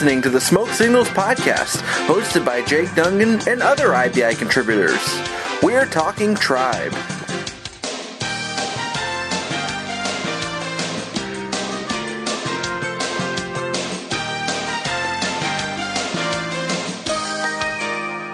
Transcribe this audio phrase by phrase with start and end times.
[0.00, 4.98] listening to the Smoke Signals podcast, hosted by Jake Dungan and other IBI contributors.
[5.62, 6.92] We're talking tribe.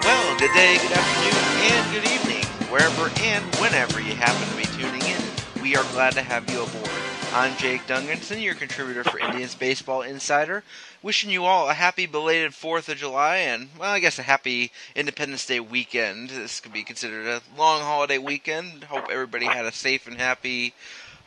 [0.05, 1.33] Well, good day, good afternoon,
[1.67, 5.61] and good evening, wherever and whenever you happen to be tuning in.
[5.61, 7.16] We are glad to have you aboard.
[7.33, 10.63] I'm Jake Dungan, your contributor for Indians Baseball Insider,
[11.03, 14.71] wishing you all a happy belated 4th of July and, well, I guess a happy
[14.95, 16.29] Independence Day weekend.
[16.29, 18.85] This could be considered a long holiday weekend.
[18.85, 20.73] Hope everybody had a safe and happy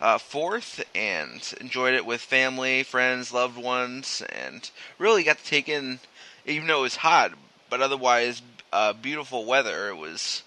[0.00, 5.68] uh, 4th and enjoyed it with family, friends, loved ones, and really got to take
[5.68, 6.00] in,
[6.46, 7.32] even though it was hot,
[7.68, 9.88] but otherwise uh, beautiful weather.
[9.90, 10.42] It was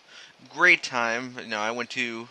[0.49, 1.35] great time.
[1.39, 2.27] You know, I went to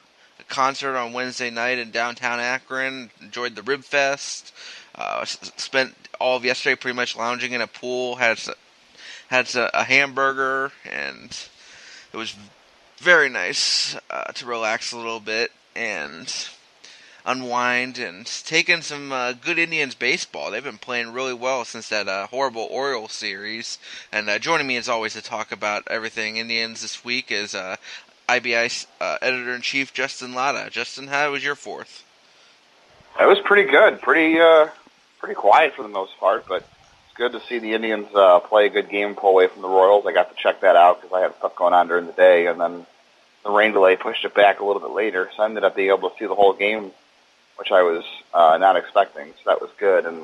[0.53, 3.11] concert on Wednesday night in downtown Akron.
[3.23, 4.53] Enjoyed the Rib Fest.
[4.95, 8.17] Uh, spent all of yesterday pretty much lounging in a pool.
[8.17, 8.39] Had
[9.29, 11.49] had s- a hamburger, and
[12.13, 12.37] it was
[12.99, 16.49] very nice uh, to relax a little bit and
[17.25, 20.51] unwind and taking some uh, good Indians baseball.
[20.51, 23.79] They've been playing really well since that uh, horrible Orioles series.
[24.13, 27.77] And uh, joining me as always to talk about everything Indians this week is uh,
[28.29, 30.71] IBI uh, editor in chief Justin Latta.
[30.71, 32.05] Justin, how was your fourth?
[33.21, 34.69] It was pretty good, pretty uh,
[35.19, 38.67] pretty quiet for the most part, but it's good to see the Indians uh, play
[38.67, 40.07] a good game pull away from the Royals.
[40.07, 42.47] I got to check that out because I had stuff going on during the day,
[42.47, 42.87] and then
[43.45, 45.91] the rain delay pushed it back a little bit later, so I ended up being
[45.91, 46.91] able to see the whole game,
[47.57, 49.27] which I was uh, not expecting.
[49.27, 50.23] So that was good, and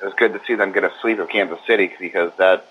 [0.00, 2.66] it was good to see them get a sweep of Kansas City because that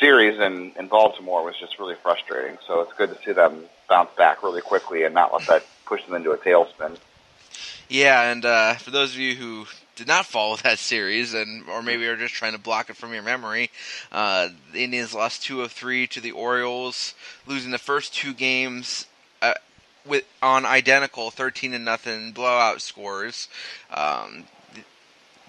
[0.00, 2.58] series in, in Baltimore was just really frustrating.
[2.66, 6.04] So it's good to see them bounce back really quickly and not let that push
[6.04, 6.96] them into a tailspin.
[7.88, 11.82] Yeah, and uh, for those of you who did not follow that series, and or
[11.82, 13.70] maybe are just trying to block it from your memory,
[14.12, 17.14] uh, the Indians lost two of three to the Orioles,
[17.46, 19.06] losing the first two games
[19.42, 19.54] uh,
[20.06, 23.48] with on identical thirteen to nothing blowout scores.
[23.90, 24.44] Um,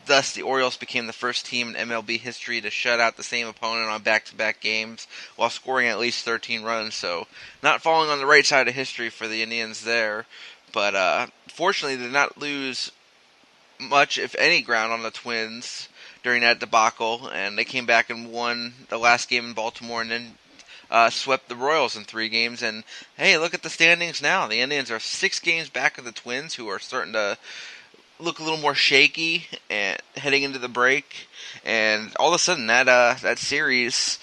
[0.05, 3.47] Thus, the Orioles became the first team in MLB history to shut out the same
[3.47, 6.95] opponent on back-to-back games while scoring at least 13 runs.
[6.95, 7.27] So,
[7.63, 10.25] not falling on the right side of history for the Indians there.
[10.71, 12.91] But uh, fortunately, they did not lose
[13.79, 15.89] much, if any, ground on the Twins
[16.23, 20.11] during that debacle, and they came back and won the last game in Baltimore, and
[20.11, 20.33] then
[20.89, 22.61] uh, swept the Royals in three games.
[22.61, 22.83] And
[23.17, 24.47] hey, look at the standings now.
[24.47, 27.37] The Indians are six games back of the Twins, who are starting to
[28.19, 31.27] look a little more shaky and heading into the break.
[31.63, 34.19] And all of a sudden, that uh, that series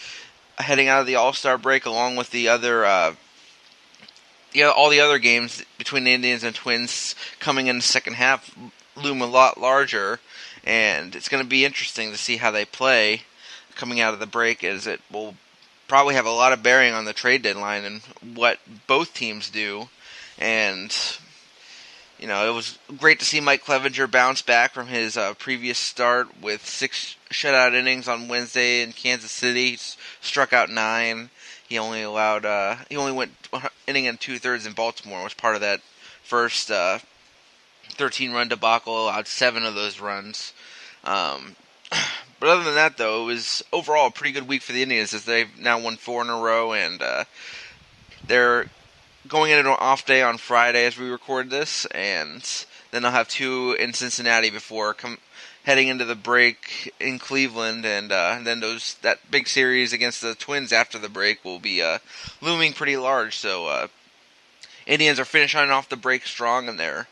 [0.58, 2.84] heading out of the All Star break, along with the other.
[2.84, 3.14] Uh,
[4.52, 8.54] yeah, all the other games between the Indians and Twins coming in the second half
[8.96, 10.20] loom a lot larger,
[10.62, 13.22] and it's going to be interesting to see how they play
[13.74, 14.62] coming out of the break.
[14.62, 15.36] As it will
[15.88, 18.02] probably have a lot of bearing on the trade deadline and
[18.36, 19.88] what both teams do,
[20.38, 20.94] and
[22.22, 25.76] you know, it was great to see Mike Clevinger bounce back from his uh, previous
[25.76, 29.70] start with six shutout innings on Wednesday in Kansas City.
[29.70, 29.78] He
[30.20, 31.30] struck out nine.
[31.68, 33.32] He only allowed uh, he only went
[33.88, 35.24] inning and two thirds in Baltimore.
[35.24, 35.80] Was part of that
[36.22, 37.00] first uh,
[37.88, 39.06] 13 run debacle.
[39.06, 40.52] Allowed seven of those runs.
[41.02, 41.56] Um,
[42.38, 45.12] but other than that, though, it was overall a pretty good week for the Indians
[45.12, 47.24] as they've now won four in a row and uh,
[48.24, 48.68] they're
[49.28, 52.42] going into an off day on Friday as we record this, and
[52.90, 55.18] then they'll have two in Cincinnati before com-
[55.64, 60.20] heading into the break in Cleveland, and, uh, and then those that big series against
[60.20, 61.98] the Twins after the break will be uh,
[62.40, 63.36] looming pretty large.
[63.36, 63.88] So uh,
[64.86, 67.06] Indians are finishing off the break strong, and they're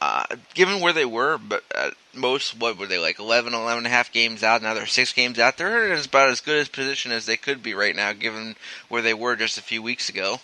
[0.00, 0.24] uh,
[0.54, 3.90] given where they were, but at most, what were they like 11, 11 and a
[3.90, 4.60] half games out?
[4.60, 5.56] Now they're six games out.
[5.56, 8.56] They're in about as good a position as they could be right now, given
[8.88, 10.40] where they were just a few weeks ago.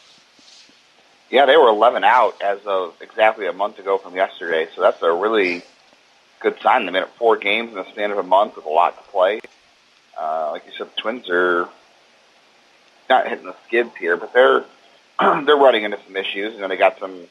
[1.30, 5.02] Yeah, they were 11 out as of exactly a month ago from yesterday, so that's
[5.02, 5.62] a really
[6.40, 6.86] good sign.
[6.86, 9.10] They made it four games in the span of a month with a lot to
[9.10, 9.40] play.
[10.18, 11.68] Uh, like you said, the Twins are
[13.10, 14.64] not hitting the skids here, but they're
[15.44, 16.54] they're running into some issues.
[16.54, 17.26] You know, they got some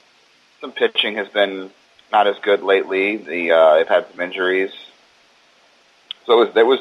[0.61, 1.71] some pitching has been
[2.11, 3.17] not as good lately.
[3.17, 4.71] The uh, they've had some injuries,
[6.25, 6.79] so it was it was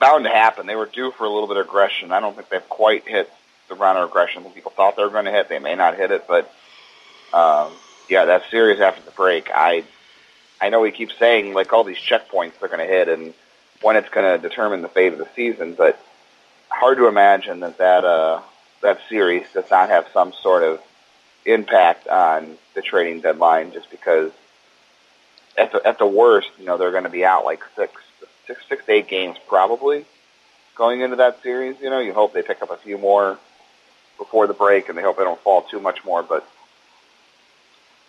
[0.00, 0.66] bound to happen.
[0.66, 2.12] They were due for a little bit of aggression.
[2.12, 3.30] I don't think they've quite hit
[3.68, 5.48] the round of aggression that people thought they were going to hit.
[5.48, 6.52] They may not hit it, but
[7.32, 7.72] um,
[8.08, 9.84] yeah, that series after the break, I
[10.60, 13.34] I know we keep saying like all these checkpoints they're going to hit and
[13.82, 16.00] when it's going to determine the fate of the season, but
[16.68, 18.40] hard to imagine that that uh,
[18.82, 20.80] that series does not have some sort of
[21.44, 24.32] impact on the trading deadline, just because
[25.56, 27.92] at the at the worst, you know, they're going to be out like six
[28.46, 30.04] six, six to eight games probably
[30.74, 31.76] going into that series.
[31.80, 33.38] You know, you hope they pick up a few more
[34.18, 36.22] before the break, and they hope they don't fall too much more.
[36.22, 36.48] But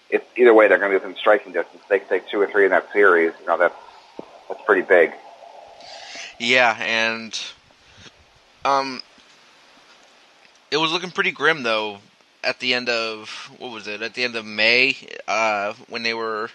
[0.10, 1.84] if either way, they're going to be within striking distance.
[1.90, 3.34] They can take two or three in that series.
[3.42, 3.76] You know, that's
[4.48, 5.12] that's pretty big.
[6.40, 7.40] Yeah, and
[8.64, 9.02] um,
[10.72, 12.00] it was looking pretty grim though
[12.44, 14.02] at the end of what was it?
[14.02, 14.96] At the end of May,
[15.28, 16.50] uh, when they were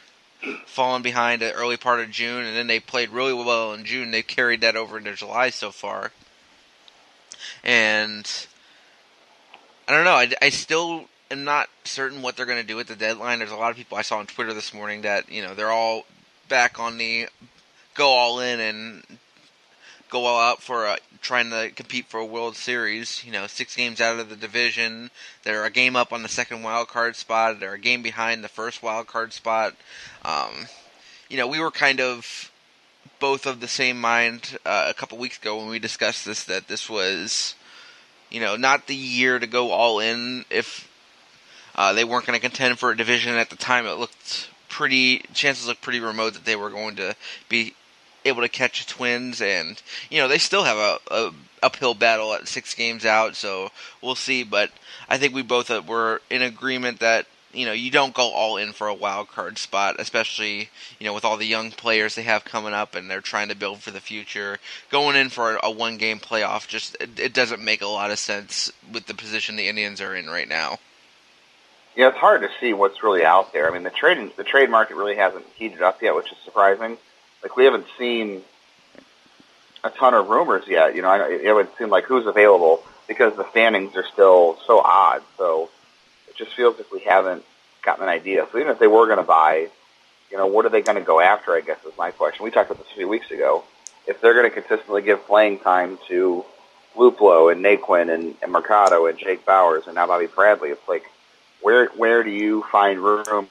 [0.67, 4.11] falling behind the early part of June, and then they played really well in June.
[4.11, 6.13] They carried that over into July so far,
[7.63, 8.47] and
[9.89, 10.13] I don't know.
[10.13, 13.39] I, I still am not certain what they're going to do at the deadline.
[13.39, 15.71] There's a lot of people I saw on Twitter this morning that you know they're
[15.71, 16.07] all
[16.49, 17.29] back on the
[17.95, 19.03] go all in and
[20.09, 23.25] go all out for a, trying to compete for a World Series.
[23.25, 25.11] You know, six games out of the division.
[25.43, 27.59] They're a game up on the second wild card spot.
[27.59, 29.75] They're a game behind the first wild card spot.
[30.25, 30.67] Um,
[31.29, 32.53] you know, we were kind of
[33.19, 36.69] both of the same mind uh, a couple weeks ago when we discussed this that
[36.69, 37.55] this was,
[38.33, 40.89] you know, not the year to go all in if
[41.75, 43.87] uh, they weren't going to contend for a division at the time.
[43.87, 47.15] It looked pretty chances looked pretty remote that they were going to
[47.51, 47.75] be
[48.25, 49.81] able to catch the Twins, and
[50.11, 51.33] you know they still have a, a
[51.63, 53.71] uphill battle at six games out, so
[54.01, 54.43] we'll see.
[54.43, 54.71] But
[55.09, 58.57] I think we both uh, were in agreement that you know you don't go all
[58.57, 62.23] in for a wild card spot, especially you know with all the young players they
[62.23, 64.59] have coming up, and they're trying to build for the future.
[64.91, 68.19] Going in for a, one game playoff just it, it doesn't make a lot of
[68.19, 70.79] sense with the position the Indians are in right now.
[71.95, 73.69] Yeah, it's hard to see what's really out there.
[73.69, 76.97] I mean, the trade the trade market really hasn't heated up yet, which is surprising
[77.43, 78.43] like we haven't seen
[79.85, 80.95] a ton of rumors yet.
[80.95, 84.79] You know, I, it would seem like who's available because the standings are still so
[84.79, 85.23] odd.
[85.37, 85.71] So
[86.33, 87.45] it just feels like we haven't
[87.83, 88.47] gotten an idea.
[88.51, 89.69] So even if they were going to buy,
[90.31, 91.53] you know, what are they going to go after?
[91.53, 92.45] I guess is my question.
[92.45, 93.65] We talked about this a few weeks ago.
[94.07, 96.45] If they're going to consistently give playing time to
[96.97, 101.05] Luplow and Naquin and, and Mercado and Jake Bauers and now Bobby Bradley, it's like
[101.61, 103.49] where where do you find room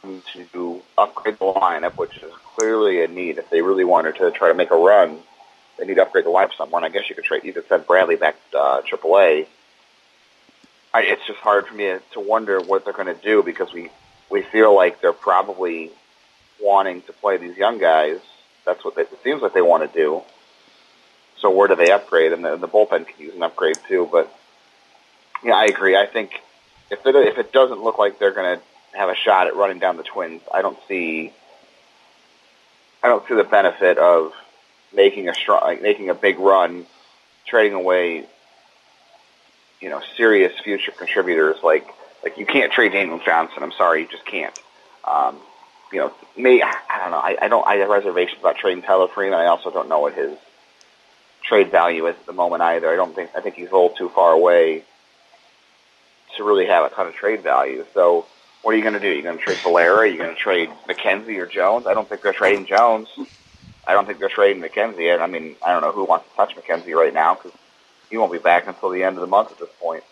[0.54, 4.50] to upgrade the lineup, which is clearly a need if they really wanted to try
[4.50, 5.20] to make a run.
[5.78, 6.84] They need to upgrade the lineup somewhere.
[6.84, 7.44] And I guess you could trade.
[7.44, 9.48] You could send Bradley back to uh, AAA.
[10.94, 13.90] I, it's just hard for me to wonder what they're going to do because we
[14.30, 15.92] we feel like they're probably
[16.62, 18.20] wanting to play these young guys.
[18.66, 20.22] That's what they, it seems like they want to do.
[21.38, 22.34] So where do they upgrade?
[22.34, 24.08] And the, the bullpen can use an upgrade too.
[24.12, 24.34] But
[25.44, 25.96] yeah, I agree.
[25.96, 26.42] I think
[26.90, 29.80] if it if it doesn't look like they're going to have a shot at running
[29.80, 31.34] down the Twins, I don't see
[33.04, 34.34] I don't see the benefit of
[34.94, 36.86] making a strong, like making a big run,
[37.46, 38.26] trading away,
[39.82, 41.58] you know, serious future contributors.
[41.64, 41.88] Like
[42.24, 43.64] like you can't trade Daniel Johnson.
[43.64, 44.58] I'm sorry, you just can't.
[45.04, 45.38] Um,
[45.92, 47.18] you know, may I don't know.
[47.18, 47.68] I, I don't.
[47.68, 49.40] I have reservations about trading Tyler Freeman.
[49.40, 50.38] I also don't know what his
[51.44, 52.90] trade value is at the moment either.
[52.90, 53.32] I don't think.
[53.36, 54.84] I think he's a little too far away
[56.38, 57.86] to really have a ton of trade value.
[57.94, 58.26] So
[58.62, 59.10] what are you going to do?
[59.10, 59.98] You're going to trade Valera?
[59.98, 61.88] Are you going to trade McKenzie or Jones?
[61.88, 63.10] I don't think they're trading Jones.
[63.86, 65.14] I don't think they're trading McKenzie.
[65.14, 67.52] And I mean, I don't know who wants to touch McKenzie right now because
[68.12, 70.04] he won't be back until the end of the month at this point.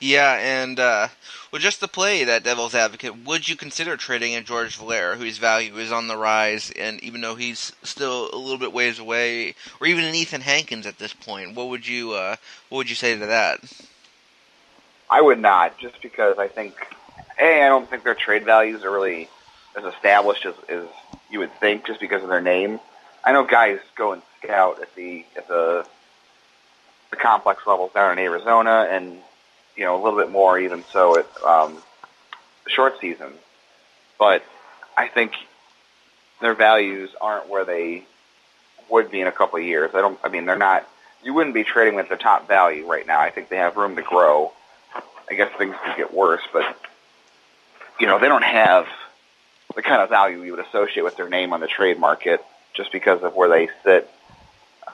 [0.00, 1.08] Yeah, and uh,
[1.50, 5.38] well, just to play that devil's advocate, would you consider trading in George Valera, whose
[5.38, 9.56] value is on the rise, and even though he's still a little bit ways away,
[9.80, 12.36] or even in Ethan Hankins at this point, what would you uh,
[12.68, 13.60] what would you say to that?
[15.10, 16.74] I would not, just because I think,
[17.40, 19.28] a, I don't think their trade values are really
[19.76, 20.84] as established as, as
[21.30, 22.78] you would think, just because of their name.
[23.24, 25.86] I know guys go and scout at the at the
[27.10, 29.18] the complex levels down in Arizona, and
[29.76, 31.76] you know a little bit more even so at um,
[32.66, 33.32] short season.
[34.18, 34.42] But
[34.96, 35.32] I think
[36.40, 38.04] their values aren't where they
[38.90, 39.90] would be in a couple of years.
[39.94, 40.18] I don't.
[40.22, 40.88] I mean, they're not.
[41.22, 43.20] You wouldn't be trading with the top value right now.
[43.20, 44.52] I think they have room to grow.
[45.30, 46.76] I guess things could get worse, but
[48.00, 48.86] you know they don't have
[49.74, 52.92] the kind of value you would associate with their name on the trade market just
[52.92, 54.10] because of where they sit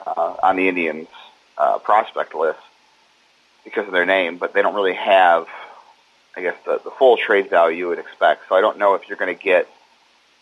[0.06, 1.08] uh, on the Indians
[1.58, 2.58] uh, prospect list
[3.64, 5.48] because of their name, but they don't really have,
[6.36, 8.48] I guess, the, the full trade value you would expect.
[8.48, 9.68] So I don't know if you're going to get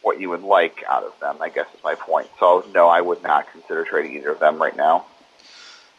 [0.02, 1.37] what you would like out of them.
[1.40, 2.28] I guess is my point.
[2.38, 5.07] So no, I would not consider trading either of them right now.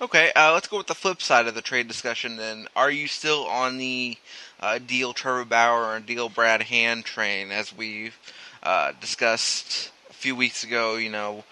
[0.02, 2.68] Okay, uh, let's go with the flip side of the trade discussion then.
[2.76, 4.18] Are you still on the
[4.60, 8.18] uh, deal Trevor Bauer and deal Brad Hand train as we've
[8.64, 10.98] uh, discussed a few weeks ago?
[10.98, 11.46] You know,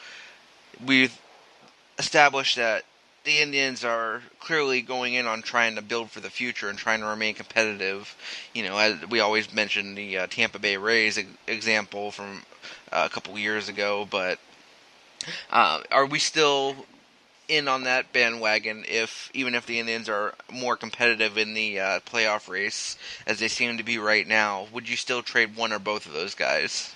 [0.86, 1.18] we've
[1.98, 2.84] established that
[3.24, 7.02] the Indians are clearly going in on trying to build for the future and trying
[7.02, 8.16] to remain competitive.
[8.54, 12.44] You know, as we always mention the uh, Tampa Bay Rays example from
[12.92, 14.40] uh, a couple years ago, but
[15.52, 16.76] Uh, are we still
[17.48, 22.00] in on that bandwagon if even if the Indians are more competitive in the uh,
[22.02, 22.98] playoff race
[23.28, 26.14] as they seem to be right now, would you still trade one or both of
[26.14, 26.94] those guys?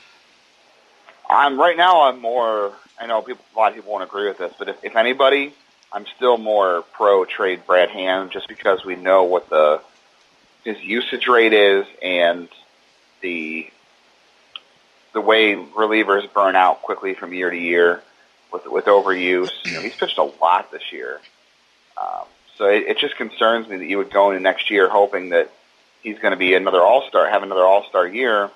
[1.30, 2.04] I'm right now.
[2.04, 2.74] I'm more.
[3.00, 3.46] I know people.
[3.56, 5.54] A lot of people won't agree with this, but if, if anybody,
[5.96, 9.82] I'm still more pro trade Brad Hand just because we know what the
[10.66, 12.50] his usage rate is and
[13.22, 13.70] the
[15.14, 18.04] the way relievers burn out quickly from year to year
[18.52, 19.52] with with overuse.
[19.64, 21.22] You know, he's pitched a lot this year,
[21.96, 22.26] um,
[22.58, 25.50] so it, it just concerns me that you would go into next year hoping that
[26.04, 28.52] he's going to be another All Star, have another All Star year.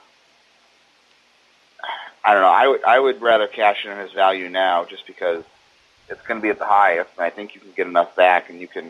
[2.22, 2.50] I don't know.
[2.50, 5.46] I would I would rather cash in on his value now, just because
[6.10, 8.50] it's going to be at the highest, and I think you can get enough back,
[8.50, 8.90] and you can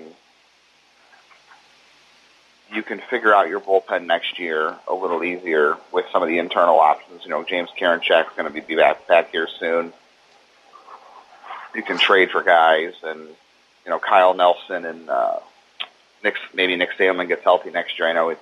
[2.71, 6.37] you can figure out your bullpen next year a little easier with some of the
[6.37, 7.23] internal options.
[7.23, 9.91] You know, James Karinchak's going to be back back here soon
[11.75, 15.39] you can trade for guys, and you know Kyle Nelson and uh,
[16.23, 18.07] Nick, maybe Nick Sandlin gets healthy next year.
[18.07, 18.39] I know it,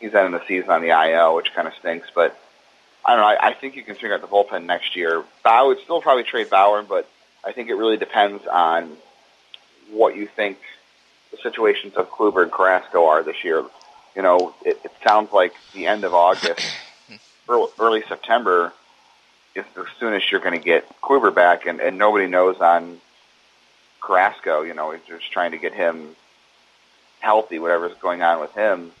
[0.00, 2.38] he's ending the season on the IL, which kind of stinks, but
[3.04, 3.28] I don't know.
[3.28, 5.22] I, I think you can figure out the bullpen next year.
[5.44, 7.08] I would still probably trade Bauer, but
[7.44, 8.96] I think it really depends on
[9.90, 10.58] what you think
[11.30, 13.64] the situations of Kluber and Carrasco are this year.
[14.14, 16.66] You know, it, it sounds like the end of August,
[17.48, 18.72] early September
[19.54, 23.00] is the soonest you're going to get Kluber back, and, and nobody knows on
[24.00, 24.62] Carrasco.
[24.62, 26.14] You know, they're just trying to get him
[27.20, 28.92] healthy, whatever's going on with him.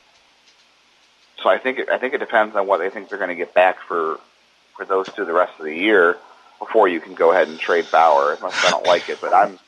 [1.42, 3.36] So I think it, I think it depends on what they think they're going to
[3.36, 4.18] get back for
[4.76, 6.16] for those two the rest of the year
[6.64, 8.34] before you can go ahead and trade Bauer.
[8.34, 9.58] As I don't like it, but I'm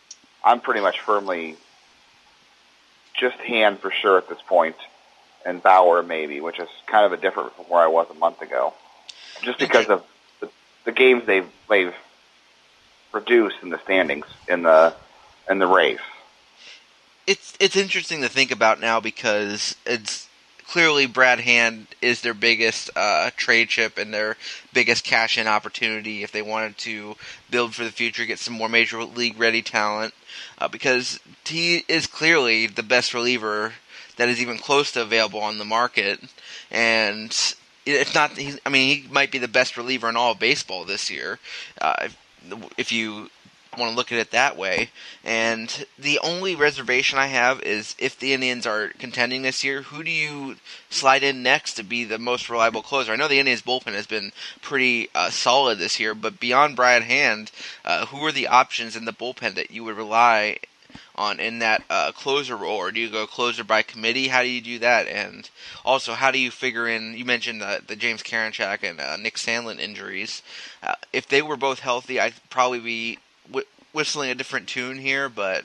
[0.45, 1.57] I'm pretty much firmly
[3.19, 4.77] just hand for sure at this point,
[5.45, 8.43] and Bauer maybe, which is kind of a different from where I was a month
[8.43, 8.75] ago,
[9.43, 10.05] just because of
[10.85, 11.95] the games they've they've
[13.13, 14.95] reduced in the standings in the
[15.51, 15.99] in the race.
[17.27, 20.29] It's it's interesting to think about now because it's
[20.67, 24.37] clearly Brad Hand is their biggest uh, trade chip and their
[24.73, 27.17] biggest cash in opportunity if they wanted to
[27.51, 30.15] build for the future, get some more major league ready talent,
[30.59, 33.75] uh, because he is clearly the best reliever
[34.17, 36.21] that is even close to available on the market,
[36.71, 37.55] and
[37.87, 38.33] it's not.
[38.65, 41.39] I mean, he might be the best reliever in all of baseball this year,
[41.81, 42.09] uh,
[42.77, 43.31] if you
[43.79, 44.91] want to look at it that way.
[45.25, 50.03] And the only reservation I have is if the Indians are contending this year, who
[50.03, 50.57] do you
[50.91, 53.13] slide in next to be the most reliable closer?
[53.13, 57.03] I know the Indians bullpen has been pretty uh, solid this year, but beyond Brad
[57.03, 57.51] Hand,
[57.85, 60.59] uh, who are the options in the bullpen that you would rely
[61.17, 64.29] on in that uh, closer role, or do you go closer by committee?
[64.29, 65.07] How do you do that?
[65.07, 65.49] And
[65.85, 67.15] also, how do you figure in?
[67.15, 70.43] You mentioned the, the James Karinchak and uh, Nick Sandlin injuries.
[70.83, 73.19] Uh, if they were both healthy, I'd probably be
[73.95, 75.29] whistling a different tune here.
[75.29, 75.65] But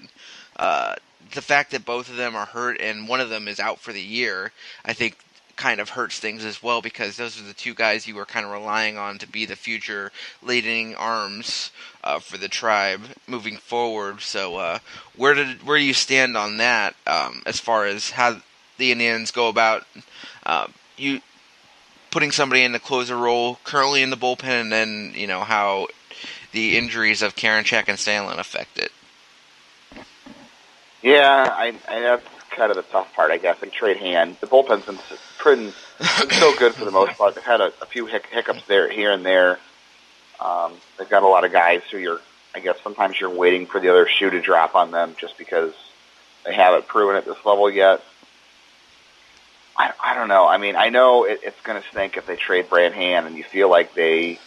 [0.56, 0.96] uh,
[1.34, 3.92] the fact that both of them are hurt and one of them is out for
[3.92, 4.52] the year,
[4.86, 5.18] I think
[5.60, 8.46] kind of hurts things as well because those are the two guys you were kind
[8.46, 10.10] of relying on to be the future
[10.42, 11.70] leading arms
[12.02, 14.22] uh, for the tribe moving forward.
[14.22, 14.80] So uh,
[15.18, 18.42] where did where do you stand on that um, as far as how
[18.78, 19.86] the Indians go about
[20.46, 20.68] uh,
[20.98, 21.20] you
[22.10, 25.88] putting somebody in the closer role currently in the bullpen, and then you know how
[26.52, 28.92] the injuries of Karen Karinchak and Sandlin affect it?
[31.02, 33.62] Yeah, I, I that's kind of the tough part, I guess.
[33.62, 35.00] And trade hand, the bullpen's been
[35.38, 37.36] pretty been so good for the most part.
[37.36, 39.60] They've had a, a few hic- hiccups there, here and there.
[40.40, 42.22] Um, they've got a lot of guys who you're,
[42.56, 45.74] I guess, sometimes you're waiting for the other shoe to drop on them just because
[46.46, 48.02] they haven't proven at this level yet.
[49.78, 50.48] I, I don't know.
[50.48, 53.38] I mean, I know it, it's going to stink if they trade Brad Hand, and
[53.38, 54.40] you feel like they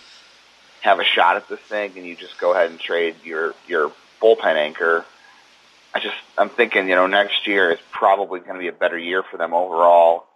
[0.83, 3.93] have a shot at this thing, and you just go ahead and trade your your
[4.21, 5.05] bullpen anchor.
[5.95, 8.99] I just I'm thinking, you know, next year is probably going to be a better
[8.99, 10.27] year for them overall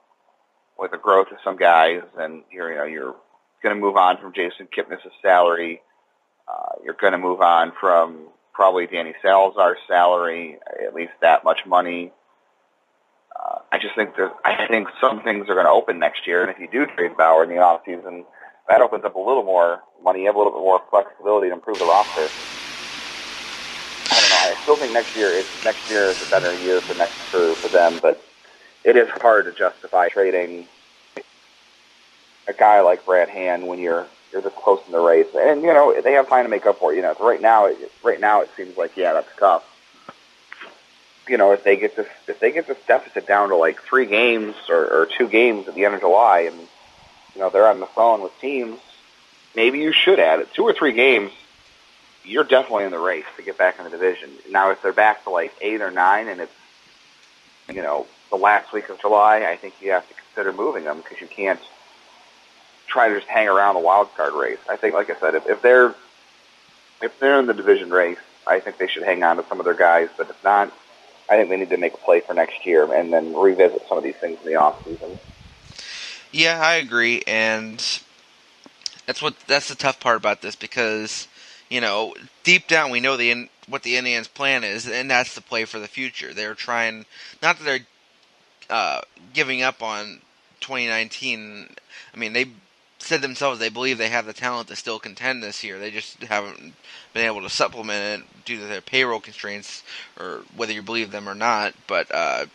[0.79, 3.17] with the growth of some guys, and you're you know you're
[3.63, 5.83] going to move on from Jason Kipnis' salary.
[6.49, 11.67] Uh, you're going to move on from probably Danny Salazar's salary, at least that much
[11.67, 12.13] money.
[13.35, 16.43] Uh, I just think there's, I think some things are going to open next year,
[16.43, 18.25] and if you do trade Bauer in the off season,
[18.69, 21.55] that opens up a little more money, you have a little bit more flexibility to
[21.55, 22.31] improve the roster.
[24.11, 24.37] I don't know.
[24.37, 27.57] I still think next year is next year is a better year for next for,
[27.57, 28.23] for them, but
[28.85, 30.67] it is hard to justify trading
[32.49, 35.73] a guy like Brad Hand when you're you're this close in the race, and you
[35.73, 36.97] know they have time to make up for it.
[36.97, 39.65] You know, so right now, it, right now it seems like yeah, that's tough.
[41.29, 44.07] You know, if they get this if they get this deficit down to like three
[44.07, 46.69] games or, or two games at the end of July, and
[47.37, 48.79] you know they're on the phone with teams,
[49.55, 50.49] maybe you should add it.
[50.55, 51.31] Two or three games,
[52.25, 54.31] you're definitely in the race to get back in the division.
[54.51, 56.53] Now, if they're back to like eight or nine, and it's
[57.69, 60.97] you know the last week of July, I think you have to consider moving them
[60.97, 61.61] because you can't
[62.87, 64.59] try to just hang around the wild card race.
[64.71, 65.95] I think, like I said, if, if they're
[67.03, 69.67] if they're in the division race, I think they should hang on to some of
[69.67, 70.09] their guys.
[70.17, 70.73] But if not,
[71.29, 73.99] I think they need to make a play for next year and then revisit some
[73.99, 75.19] of these things in the off season.
[76.33, 77.79] Yeah, I agree, and
[79.07, 81.29] that's what that's the tough part about this because
[81.69, 85.41] you know deep down we know the what the Indians' plan is, and that's the
[85.41, 86.33] play for the future.
[86.35, 87.07] They're trying
[87.43, 87.87] not that they're
[88.71, 89.01] uh,
[89.33, 90.21] giving up on
[90.61, 91.69] 2019.
[92.15, 92.47] I mean, they
[92.99, 95.79] said themselves they believe they have the talent to still contend this year.
[95.79, 96.75] They just haven't
[97.13, 99.83] been able to supplement it due to their payroll constraints,
[100.19, 101.75] or whether you believe them or not.
[101.87, 102.47] But uh,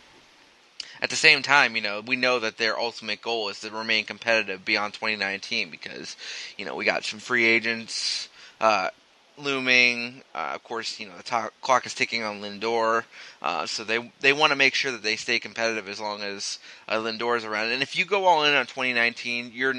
[1.02, 4.04] at the same time, you know, we know that their ultimate goal is to remain
[4.04, 6.16] competitive beyond 2019 because,
[6.56, 8.28] you know, we got some free agents
[8.60, 8.88] uh,
[9.36, 10.22] looming.
[10.32, 13.02] Uh, of course, you know, the to- clock is ticking on Lindor,
[13.42, 16.60] uh, so they they want to make sure that they stay competitive as long as
[16.88, 17.72] uh, Lindor is around.
[17.72, 19.74] And if you go all in on 2019, you're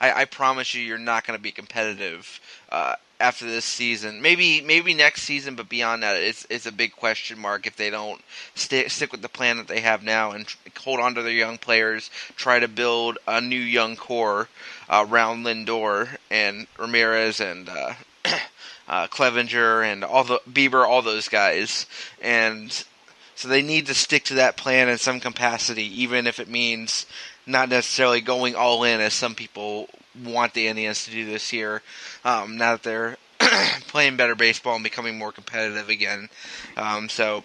[0.00, 2.40] I, I promise you, you're not going to be competitive
[2.70, 4.20] uh, after this season.
[4.20, 7.90] Maybe maybe next season, but beyond that, it's it's a big question mark if they
[7.90, 8.20] don't
[8.54, 10.46] stay, stick with the plan that they have now and
[10.78, 14.48] hold on to their young players, try to build a new young core
[14.88, 17.68] uh, around Lindor and Ramirez and.
[17.68, 17.94] Uh,
[18.88, 21.86] uh, Clevinger and all the Bieber, all those guys,
[22.22, 22.84] and
[23.34, 27.06] so they need to stick to that plan in some capacity, even if it means
[27.46, 29.88] not necessarily going all in as some people
[30.22, 31.82] want the Indians to do this year.
[32.24, 33.16] Um, now that they're
[33.88, 36.28] playing better baseball and becoming more competitive again,
[36.76, 37.42] um, so.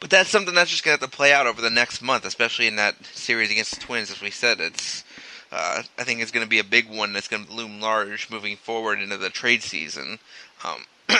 [0.00, 2.24] But that's something that's just going to have to play out over the next month,
[2.24, 4.12] especially in that series against the Twins.
[4.12, 5.02] As we said, it's
[5.50, 8.30] uh, I think it's going to be a big one that's going to loom large
[8.30, 10.18] moving forward into the trade season.
[10.64, 10.84] Um,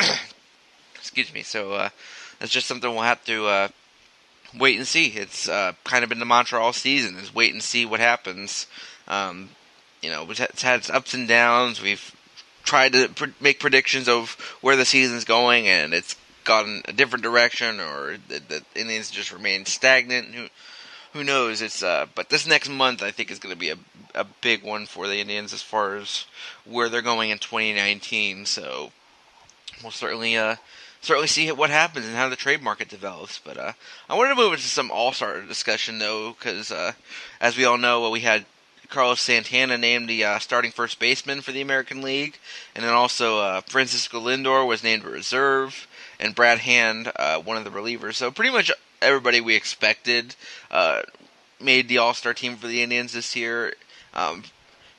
[0.95, 1.43] excuse me.
[1.43, 1.89] So uh,
[2.39, 3.69] that's just something we'll have to uh,
[4.57, 5.09] wait and see.
[5.09, 8.67] It's uh, kind of been the mantra all season: is wait and see what happens.
[9.07, 9.51] Um,
[10.03, 11.83] you know, it's had its ups and downs.
[11.83, 12.15] We've
[12.65, 17.23] tried to pre- make predictions of where the season's going, and it's gone a different
[17.23, 20.35] direction, or the, the Indians just remain stagnant.
[20.35, 20.47] Who,
[21.13, 21.63] who knows?
[21.63, 23.79] It's uh, but this next month I think is going to be a
[24.15, 26.27] a big one for the Indians as far as
[26.65, 28.47] where they're going in 2019.
[28.47, 28.91] So
[29.83, 30.57] we'll certainly uh
[31.01, 33.39] certainly see what happens and how the trade market develops.
[33.39, 33.73] But uh,
[34.09, 36.93] I wanted to move into some All Star discussion though, because uh,
[37.41, 38.45] as we all know, we had
[38.88, 42.38] Carlos Santana named the uh, starting first baseman for the American League,
[42.74, 45.87] and then also uh, Francisco Lindor was named reserve,
[46.18, 48.14] and Brad Hand uh, one of the relievers.
[48.14, 48.70] So pretty much
[49.03, 50.35] everybody we expected
[50.70, 51.03] uh,
[51.61, 53.74] made the All Star team for the Indians this year.
[54.14, 54.44] Um,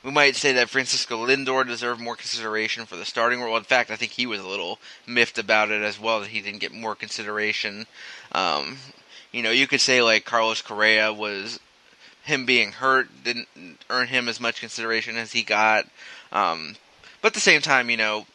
[0.02, 3.56] we might say that Francisco Lindor deserved more consideration for the starting role.
[3.56, 6.40] In fact, I think he was a little miffed about it as well that he
[6.40, 7.86] didn't get more consideration.
[8.32, 8.78] Um,
[9.32, 11.60] you know, you could say like Carlos Correa was
[12.30, 13.48] him being hurt didn't
[13.90, 15.86] earn him as much consideration as he got.
[16.32, 16.76] Um,
[17.20, 18.26] but at the same time, you know,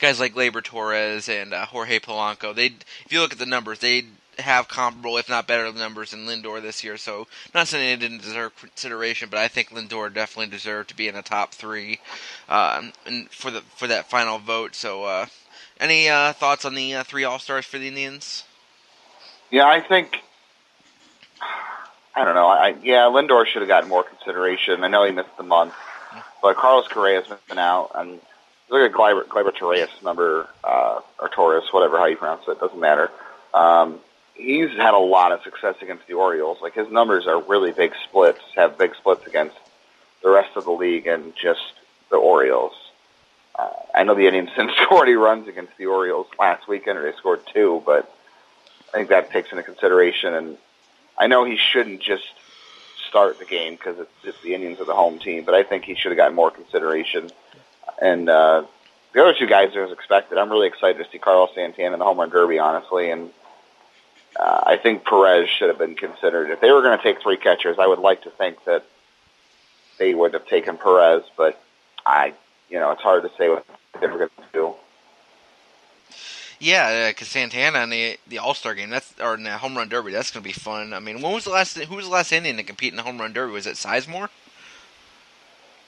[0.00, 3.78] guys like Gleyber Torres and uh, Jorge Polanco, they if you look at the numbers,
[3.78, 4.04] they
[4.38, 6.96] have comparable, if not better, numbers than Lindor this year.
[6.96, 11.08] So, not saying they didn't deserve consideration, but I think Lindor definitely deserved to be
[11.08, 12.00] in the top three,
[12.48, 12.82] uh,
[13.30, 14.74] for the for that final vote.
[14.74, 15.26] So, uh,
[15.78, 18.44] any uh, thoughts on the uh, three All Stars for the Indians?
[19.50, 20.20] Yeah, I think.
[22.16, 22.46] I don't know.
[22.46, 24.84] I yeah, Lindor should have gotten more consideration.
[24.84, 25.74] I know he missed the month,
[26.42, 28.20] but Carlos Correa's been out, and
[28.68, 33.10] look at Gleyber, Torres number uh, or Torres, whatever how you pronounce it, doesn't matter.
[33.52, 33.98] Um,
[34.34, 36.58] he's had a lot of success against the Orioles.
[36.60, 39.56] Like his numbers are really big splits, have big splits against
[40.22, 41.62] the rest of the league and just
[42.10, 42.74] the Orioles.
[43.56, 47.42] Uh, I know the Indians didn't runs against the Orioles last weekend, or they scored
[47.52, 48.12] two, but
[48.88, 50.34] I think that takes into consideration.
[50.34, 50.58] And
[51.16, 52.24] I know he shouldn't just
[53.08, 55.84] start the game because it's, it's the Indians are the home team, but I think
[55.84, 57.30] he should have gotten more consideration.
[58.00, 58.64] And uh,
[59.12, 60.38] the other two guys are as expected.
[60.38, 63.30] I'm really excited to see Carlos Santana in the home run derby, honestly, and
[64.38, 66.50] uh, I think Perez should have been considered.
[66.50, 68.84] If they were going to take three catchers, I would like to think that
[69.98, 71.62] they would have taken Perez, but
[72.04, 72.34] I,
[72.68, 73.64] you know, it's hard to say what
[74.00, 74.74] they were going to do.
[76.60, 79.88] Yeah, because Santana in the the All Star game, that's or in the home run
[79.88, 80.92] derby, that's going to be fun.
[80.92, 81.76] I mean, when was the last?
[81.76, 83.52] Who was the last Indian to compete in the home run derby?
[83.52, 84.28] Was it Sizemore?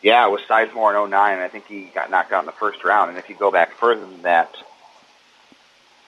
[0.02, 2.52] Yeah, it was Sizemore in 09, and I think he got knocked out in the
[2.52, 3.10] first round.
[3.10, 4.54] And if you go back further than that,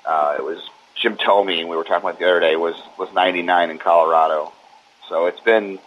[0.05, 0.61] uh, it was
[0.95, 4.53] Jim Thome, we were talking about the other day, was was 99 in Colorado.
[5.09, 5.79] So it's been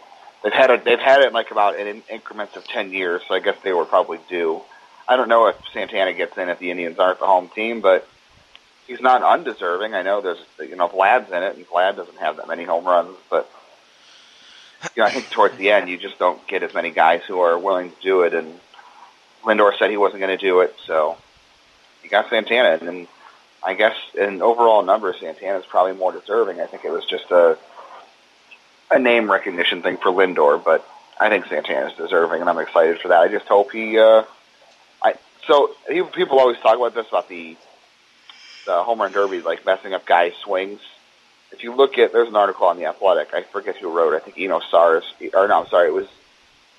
[0.43, 3.21] they've had a, they've had it like about in increments of 10 years.
[3.27, 4.61] So I guess they were probably due.
[5.07, 8.07] I don't know if Santana gets in if the Indians aren't the home team, but
[8.91, 9.93] he's not undeserving.
[9.93, 12.85] I know there's you know Vlad's in it, and Vlad doesn't have that many home
[12.85, 13.49] runs, but
[14.95, 17.39] you know I think towards the end you just don't get as many guys who
[17.39, 18.33] are willing to do it.
[18.33, 18.59] And
[19.43, 21.17] Lindor said he wasn't going to do it, so
[22.03, 23.07] you got Santana, and
[23.63, 26.59] I guess in overall numbers, Santana's probably more deserving.
[26.59, 27.57] I think it was just a
[28.91, 30.85] a name recognition thing for Lindor, but
[31.17, 33.21] I think Santana's deserving, and I'm excited for that.
[33.21, 33.97] I just hope he.
[33.97, 34.23] Uh,
[35.01, 35.15] I
[35.47, 37.55] so he, people always talk about this about the
[38.65, 40.79] the home run derby, like messing up guys' swings.
[41.51, 43.33] If you look at, there's an article on the Athletic.
[43.33, 44.13] I forget who wrote.
[44.13, 44.17] it.
[44.17, 46.07] I think Eno Sarris, or no, I'm sorry, it was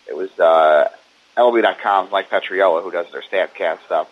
[0.08, 0.88] it was uh,
[1.36, 4.08] MLB.com's Mike Petriello who does their Statcast stuff.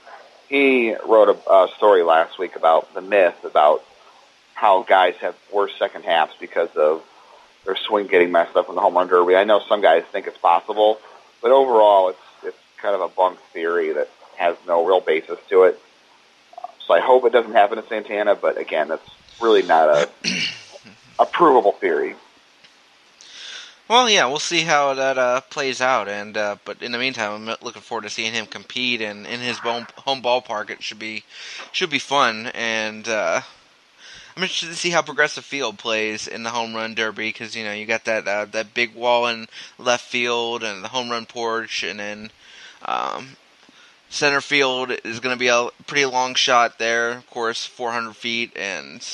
[0.49, 3.85] He wrote a, a story last week about the myth about
[4.55, 7.03] how guys have worse second halves because of
[7.65, 9.37] their swing getting messed up in the home run derby.
[9.37, 10.99] I know some guys think it's possible,
[11.43, 15.65] but overall, it's it's kind of a bunk theory that has no real basis to
[15.65, 15.81] it.
[16.91, 19.09] So I hope it doesn't happen to Santana, but again, that's
[19.41, 20.09] really not a
[21.21, 22.17] a provable theory.
[23.87, 27.49] Well, yeah, we'll see how that uh, plays out, and uh, but in the meantime,
[27.49, 30.99] I'm looking forward to seeing him compete, and in his home, home ballpark, it should
[30.99, 31.23] be
[31.71, 33.41] should be fun, and uh,
[34.37, 37.63] I'm interested to see how Progressive Field plays in the home run derby because you
[37.63, 39.47] know you got that uh, that big wall in
[39.79, 42.33] left field and the home run porch, and then
[42.85, 43.37] um,
[44.11, 47.13] center field is going to be a pretty long shot there.
[47.13, 49.07] Of course, 400 feet, and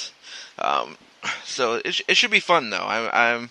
[0.59, 0.97] um,
[1.45, 2.79] so it, sh- it should be fun though.
[2.79, 3.51] I, I'm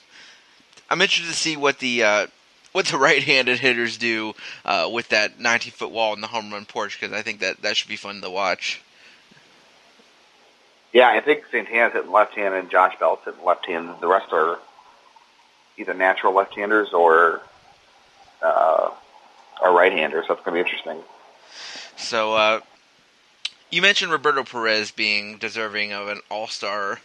[0.90, 2.28] I'm interested to see what the uh,
[2.74, 4.34] what the right-handed hitters do
[4.66, 7.62] uh, with that 90 foot wall in the home run porch because I think that
[7.62, 8.82] that should be fun to watch.
[10.92, 14.00] Yeah, I think Santana's hitting left-handed and Josh Bell's hitting left-handed.
[14.00, 14.60] The rest are
[15.78, 17.42] either natural left-handers or
[18.42, 18.92] uh,
[19.62, 20.28] or right-handers.
[20.28, 21.04] So it's going to be interesting.
[21.98, 22.60] So, uh,
[23.72, 27.00] you mentioned Roberto Perez being deserving of an All-Star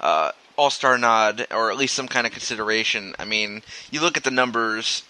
[0.00, 3.14] uh, All-Star nod, or at least some kind of consideration.
[3.18, 5.02] I mean, you look at the numbers.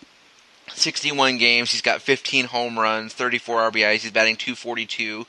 [0.73, 5.27] 61 games, he's got 15 home runs, 34 RBIs, he's batting 242,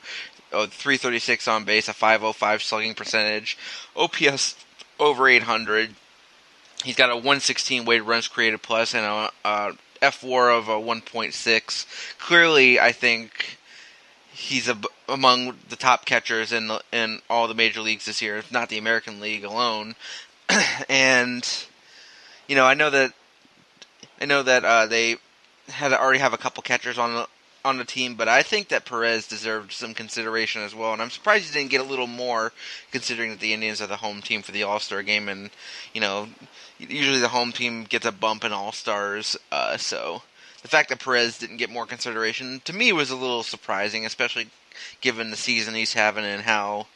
[0.52, 3.58] oh, 336 on base, a 505 slugging percentage,
[3.96, 4.54] OPS
[5.00, 5.96] over 800.
[6.84, 12.18] He's got a 116 weighted runs created plus and a, a fWAR of a 1.6.
[12.18, 13.58] Clearly, I think
[14.32, 14.70] he's
[15.08, 18.68] among the top catchers in the, in all the major leagues this year, if not
[18.68, 19.94] the American League alone.
[20.88, 21.66] and
[22.48, 23.12] you know, I know that
[24.20, 25.16] I know that uh, they
[25.68, 27.28] had already have a couple catchers on the
[27.64, 31.10] on the team, but I think that Perez deserved some consideration as well, and I'm
[31.10, 32.52] surprised he didn't get a little more,
[32.90, 35.50] considering that the Indians are the home team for the All Star game, and
[35.92, 36.28] you know,
[36.78, 40.22] usually the home team gets a bump in All Stars, uh, so
[40.62, 44.48] the fact that Perez didn't get more consideration to me was a little surprising, especially
[45.00, 46.86] given the season he's having and how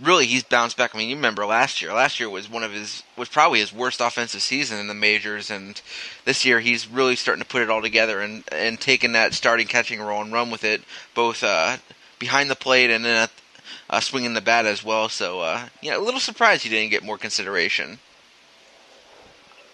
[0.00, 0.94] really he's bounced back.
[0.94, 1.92] I mean, you remember last year.
[1.92, 5.50] Last year was one of his was probably his worst offensive season in the majors,
[5.50, 5.80] and
[6.24, 9.66] this year he's really starting to put it all together and and taking that starting
[9.66, 10.82] catching role and run with it,
[11.14, 11.76] both uh,
[12.18, 13.28] behind the plate and then
[13.88, 15.08] uh, swinging the bat as well.
[15.08, 17.98] So uh, yeah, a little surprised he didn't get more consideration.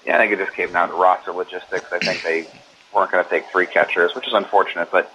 [0.05, 1.93] Yeah, I think it just came down to roster logistics.
[1.93, 2.47] I think they
[2.94, 4.90] weren't going to take three catchers, which is unfortunate.
[4.90, 5.12] But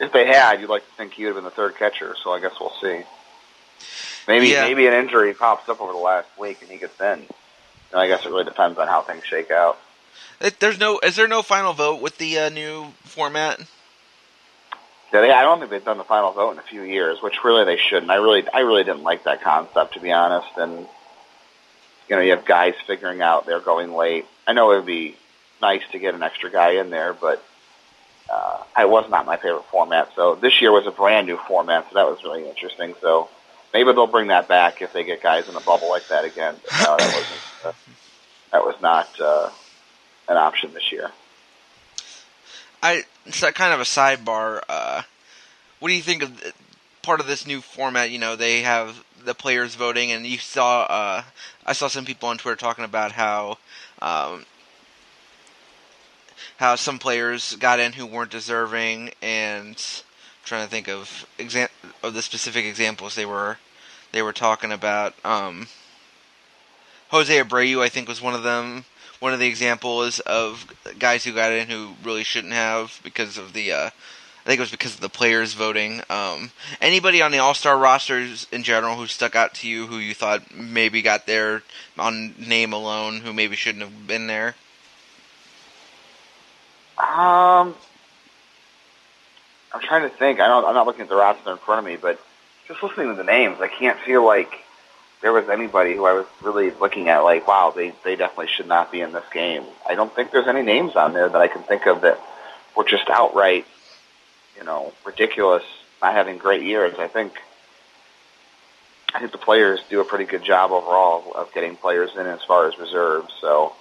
[0.00, 2.14] if they had, you'd like to think he would have been the third catcher.
[2.22, 3.02] So I guess we'll see.
[4.26, 4.66] Maybe yeah.
[4.66, 7.22] maybe an injury pops up over the last week and he gets in.
[7.94, 9.78] I guess it really depends on how things shake out.
[10.60, 13.58] There's no is there no final vote with the uh, new format?
[15.12, 17.42] Yeah, they, I don't think they've done the final vote in a few years, which
[17.42, 18.10] really they shouldn't.
[18.10, 20.48] I really I really didn't like that concept to be honest.
[20.56, 20.86] And
[22.08, 24.26] you know, you have guys figuring out they're going late.
[24.46, 25.16] I know it would be
[25.60, 27.44] nice to get an extra guy in there, but
[28.30, 30.10] uh, it was not my favorite format.
[30.14, 32.94] So this year was a brand new format, so that was really interesting.
[33.00, 33.28] So
[33.72, 36.56] maybe they'll bring that back if they get guys in a bubble like that again.
[36.62, 37.40] But no, that wasn't.
[37.64, 37.72] Uh,
[38.52, 39.50] that was not uh,
[40.28, 41.10] an option this year.
[42.82, 44.60] I so kind of a sidebar.
[44.68, 45.02] Uh,
[45.80, 46.52] what do you think of
[47.02, 48.10] part of this new format?
[48.10, 50.82] You know, they have the players voting, and you saw.
[50.82, 51.22] Uh,
[51.66, 53.58] I saw some people on Twitter talking about how.
[54.00, 54.44] Um,
[56.58, 59.76] how some players got in who weren't deserving, and
[60.44, 61.68] trying to think of exam-
[62.02, 63.58] of the specific examples they were
[64.12, 65.14] they were talking about.
[65.24, 65.68] Um,
[67.10, 68.84] Jose Abreu, I think, was one of them.
[69.20, 70.66] One of the examples of
[70.98, 73.72] guys who got in who really shouldn't have because of the.
[73.72, 76.00] Uh, I think it was because of the players voting.
[76.08, 79.98] Um, anybody on the All Star rosters in general who stuck out to you, who
[79.98, 81.62] you thought maybe got there
[81.98, 84.54] on name alone, who maybe shouldn't have been there?
[86.98, 87.74] Um,
[89.72, 90.40] I'm trying to think.
[90.40, 92.20] I don't, I'm not looking at the roster in front of me, but
[92.66, 94.52] just listening to the names, I can't feel like
[95.22, 98.68] there was anybody who I was really looking at like, wow, they they definitely should
[98.68, 99.64] not be in this game.
[99.88, 102.20] I don't think there's any names on there that I can think of that
[102.76, 103.66] were just outright,
[104.56, 105.64] you know, ridiculous,
[106.02, 106.94] not having great years.
[106.98, 107.32] I think
[109.14, 112.42] I think the players do a pretty good job overall of getting players in as
[112.44, 113.32] far as reserves.
[113.40, 113.72] So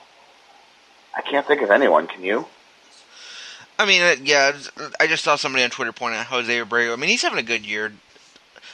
[1.16, 2.08] I can't think of anyone.
[2.08, 2.46] Can you?
[3.80, 4.58] I mean, uh, yeah,
[5.00, 6.94] I just saw somebody on Twitter point out Jose Abreu.
[6.94, 7.94] I mean, he's having a good year.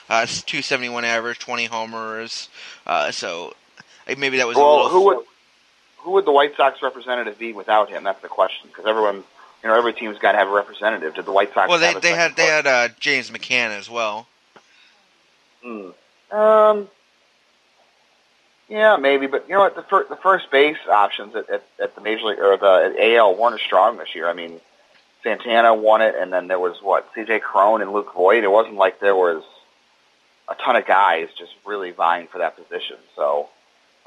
[0.10, 2.50] Uh, 271 average, 20 homers.
[2.86, 3.54] Uh, so
[4.08, 4.90] maybe that was well, a little.
[4.90, 5.26] Who would,
[6.00, 8.04] who would the White Sox representative be without him?
[8.04, 8.70] That's the question.
[8.70, 9.24] Because everyone,
[9.64, 11.16] you know, every team's got to have a representative.
[11.16, 11.70] Did the White Sox?
[11.70, 14.28] Well, they have a they had they had uh, James McCann as well.
[15.64, 15.90] Hmm.
[16.32, 16.88] Um.
[18.70, 19.76] Yeah, maybe, but you know what?
[19.76, 23.14] The fir- the first base options at, at, at the major league or the at
[23.16, 24.28] AL weren't as strong this year.
[24.28, 24.60] I mean,
[25.24, 27.40] Santana won it, and then there was what C.J.
[27.40, 28.44] Cron and Luke Voit.
[28.44, 29.44] It wasn't like there was
[30.50, 32.98] a ton of guys just really vying for that position.
[33.16, 33.50] So,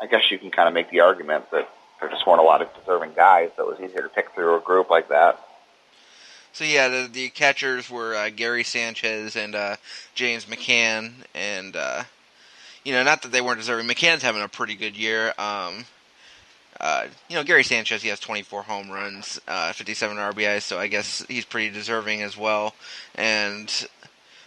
[0.01, 1.69] I guess you can kind of make the argument that
[2.01, 3.51] there just weren't a lot of deserving guys.
[3.57, 5.41] So it was easier to pick through a group like that.
[6.53, 9.77] So yeah, the, the catchers were uh, Gary Sanchez and uh,
[10.15, 12.05] James McCann, and uh,
[12.83, 13.87] you know, not that they weren't deserving.
[13.87, 15.35] McCann's having a pretty good year.
[15.39, 15.85] Um,
[16.81, 20.87] uh, you know, Gary Sanchez, he has 24 home runs, uh, 57 RBIs, so I
[20.89, 22.75] guess he's pretty deserving as well.
[23.15, 23.73] And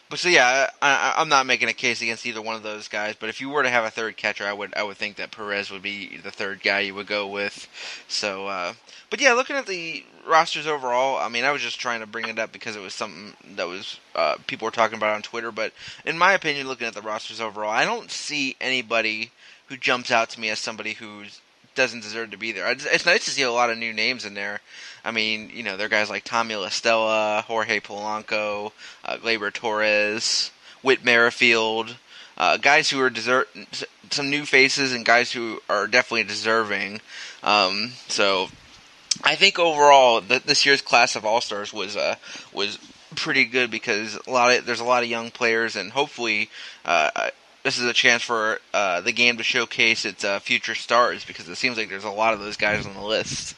[0.10, 3.16] but so yeah, I, I'm not making a case against either one of those guys.
[3.20, 5.32] But if you were to have a third catcher, I would I would think that
[5.32, 7.68] Perez would be the third guy you would go with.
[8.08, 8.74] So, uh,
[9.12, 12.28] but yeah, looking at the rosters overall, I mean, I was just trying to bring
[12.28, 15.52] it up because it was something that was uh, people were talking about on Twitter.
[15.52, 15.74] But
[16.06, 19.32] in my opinion, looking at the rosters overall, I don't see anybody
[19.68, 21.40] who jumps out to me as somebody who's
[21.80, 22.70] doesn't deserve to be there.
[22.70, 24.60] It's nice to see a lot of new names in there.
[25.06, 28.74] I mean, you know, there are guys like Tommy La Stella, Jorge Polanco,
[29.06, 31.96] uh, Gleyber Torres, Whit Merrifield,
[32.38, 33.48] uh, guys who are desert
[34.12, 37.00] some new faces and guys who are definitely deserving.
[37.44, 38.50] Um, so,
[39.24, 42.16] I think overall that this year's class of All Stars was uh,
[42.52, 42.78] was
[43.16, 46.50] pretty good because a lot of there's a lot of young players and hopefully.
[46.84, 47.30] Uh,
[47.70, 51.48] this is a chance for uh, the game to showcase its uh, future stars because
[51.48, 53.56] it seems like there's a lot of those guys on the list.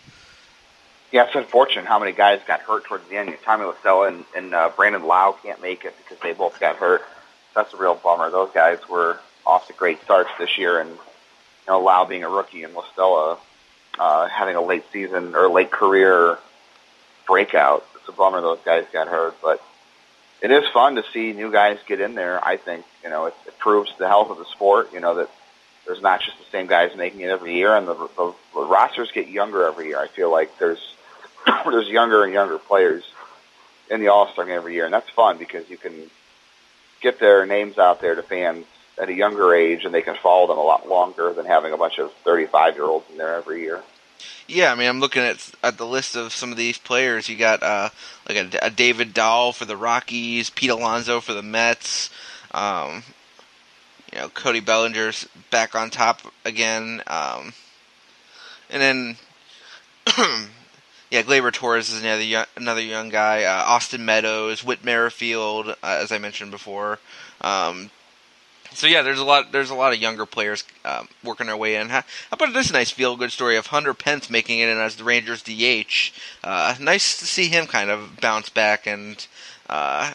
[1.13, 3.33] Yeah, it's unfortunate how many guys got hurt towards the end.
[3.45, 6.75] Tommy La Stella and, and uh, Brandon Lowe can't make it because they both got
[6.75, 7.03] hurt.
[7.55, 8.29] That's a real bummer.
[8.29, 10.97] Those guys were off to great starts this year, and you
[11.69, 13.37] know Lau being a rookie and La Stella
[13.97, 16.37] uh, having a late season or late career
[17.25, 17.85] breakout.
[17.95, 19.63] It's a bummer those guys got hurt, but
[20.41, 22.43] it is fun to see new guys get in there.
[22.45, 24.93] I think you know it, it proves the health of the sport.
[24.93, 25.29] You know that
[25.85, 29.11] there's not just the same guys making it every year, and the, the, the rosters
[29.11, 29.99] get younger every year.
[29.99, 30.95] I feel like there's
[31.65, 33.03] there's younger and younger players
[33.89, 35.93] in the All Star game every year, and that's fun because you can
[37.01, 38.65] get their names out there to fans
[39.01, 41.77] at a younger age, and they can follow them a lot longer than having a
[41.77, 43.81] bunch of 35 year olds in there every year.
[44.47, 47.29] Yeah, I mean, I'm looking at at the list of some of these players.
[47.29, 47.89] You got uh,
[48.27, 52.09] like a, a David Dahl for the Rockies, Pete Alonso for the Mets.
[52.53, 53.03] Um,
[54.11, 57.01] you know, Cody Bellinger's back on top again.
[57.07, 57.53] Um,
[58.69, 59.17] and then,
[61.09, 63.43] yeah, Gleyber Torres is another young, another young guy.
[63.43, 66.99] Uh, Austin Meadows, Whit Merrifield, uh, as I mentioned before.
[67.41, 67.89] Um,
[68.73, 69.51] so yeah, there's a lot.
[69.51, 71.89] There's a lot of younger players um, working their way in.
[71.89, 75.03] How, about this nice feel good story of Hunter Pence making it in as the
[75.03, 76.11] Rangers DH?
[76.43, 79.25] Uh, nice to see him kind of bounce back and
[79.69, 80.13] uh,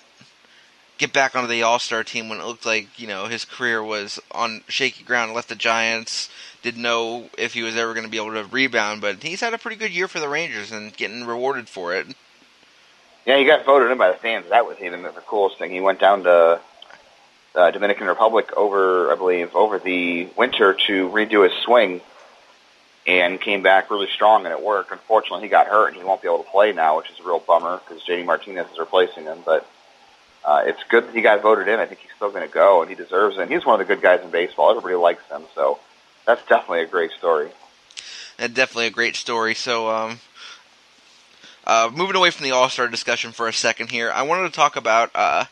[0.99, 3.83] get back onto the All Star team when it looked like you know his career
[3.83, 5.35] was on shaky ground.
[5.35, 6.31] Left the Giants.
[6.63, 9.55] Didn't know if he was ever going to be able to rebound, but he's had
[9.55, 12.07] a pretty good year for the Rangers and getting rewarded for it.
[13.27, 14.47] Yeah, he got voted in by the fans.
[14.51, 15.71] That was even the coolest thing.
[15.71, 16.61] He went down to
[17.57, 22.01] uh, Dominican Republic over, I believe, over the winter to redo his swing,
[23.07, 24.91] and came back really strong and it worked.
[24.91, 27.23] Unfortunately, he got hurt and he won't be able to play now, which is a
[27.23, 29.39] real bummer because JD Martinez is replacing him.
[29.45, 29.69] But
[30.45, 31.79] uh, it's good that he got voted in.
[31.79, 33.43] I think he's still going to go, and he deserves it.
[33.43, 34.71] And he's one of the good guys in baseball.
[34.71, 35.79] Everybody likes him, so
[36.25, 37.51] that's definitely a great story.
[38.39, 39.55] And definitely a great story.
[39.55, 40.21] So, um,
[41.65, 44.55] uh, moving away from the All Star discussion for a second here, I wanted to
[44.55, 45.47] talk about uh,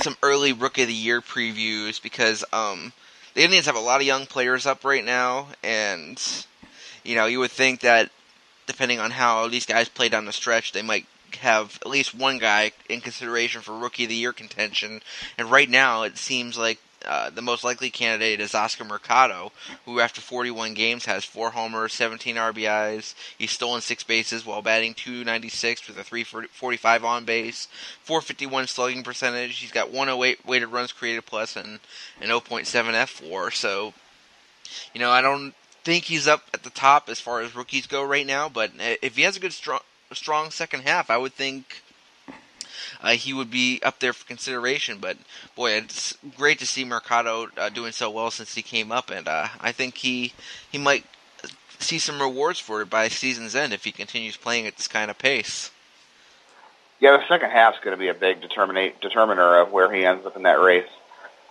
[0.00, 2.92] some early Rookie of the Year previews because um,
[3.34, 6.20] the Indians have a lot of young players up right now, and
[7.04, 8.10] you know you would think that
[8.66, 11.06] depending on how these guys play down the stretch, they might
[11.40, 15.02] have at least one guy in consideration for Rookie of the Year contention.
[15.36, 19.52] And right now, it seems like uh, the most likely candidate is Oscar Mercado,
[19.84, 23.14] who after 41 games has four homers, 17 RBIs.
[23.38, 27.68] He's stolen six bases while batting 296 with a 345 on base,
[28.02, 29.58] 451 slugging percentage.
[29.58, 31.78] He's got 108 weighted runs created plus and
[32.20, 33.52] an 0.7 fWAR.
[33.52, 33.94] So,
[34.92, 38.02] you know, I don't think he's up at the top as far as rookies go
[38.02, 38.48] right now.
[38.48, 39.80] But if he has a good strong
[40.12, 41.82] strong second half, I would think
[43.00, 44.98] uh, he would be up there for consideration.
[45.00, 45.16] But
[45.54, 49.28] boy, it's great to see Mercado uh, doing so well since he came up, and
[49.28, 50.32] uh, I think he
[50.70, 51.04] he might
[51.78, 55.10] see some rewards for it by season's end if he continues playing at this kind
[55.10, 55.70] of pace.
[57.00, 60.36] Yeah, the second half's going to be a big determiner of where he ends up
[60.36, 60.88] in that race.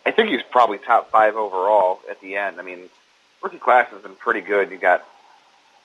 [0.05, 2.59] I think he's probably top five overall at the end.
[2.59, 2.89] I mean,
[3.41, 4.71] rookie class has been pretty good.
[4.71, 5.05] You got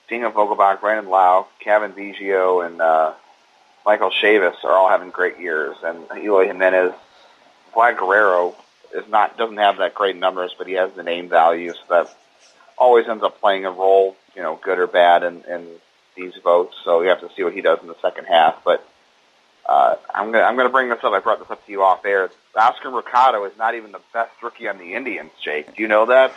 [0.09, 3.13] Dino Vogelbach, Brandon Lowe, Cavan Biggio, and uh,
[3.85, 6.93] Michael Chavis are all having great years, and Eloy Jimenez,
[7.73, 8.55] Vlad Guerrero
[8.93, 12.15] is not doesn't have that great numbers, but he has the name value, so that
[12.77, 15.67] always ends up playing a role, you know, good or bad in, in
[16.15, 16.75] these votes.
[16.83, 18.63] So you have to see what he does in the second half.
[18.63, 18.87] But
[19.65, 21.13] uh, I'm gonna I'm gonna bring this up.
[21.13, 22.29] I brought this up to you off air.
[22.55, 25.31] Oscar Mercado is not even the best rookie on the Indians.
[25.43, 26.33] Jake, do you know that?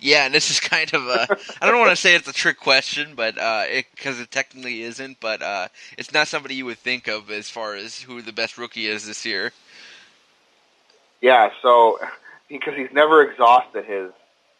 [0.00, 1.36] Yeah, and this is kind of a.
[1.60, 4.82] I don't want to say it's a trick question, but because uh, it, it, technically
[4.82, 8.32] isn't, but uh, it's not somebody you would think of as far as who the
[8.32, 9.52] best rookie is this year.
[11.20, 11.98] Yeah, so
[12.48, 14.10] because he's never exhausted his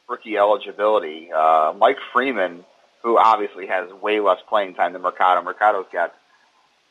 [0.09, 2.65] rookie eligibility, uh, Mike Freeman,
[3.03, 5.43] who obviously has way less playing time than Mercado.
[5.43, 6.15] Mercado's got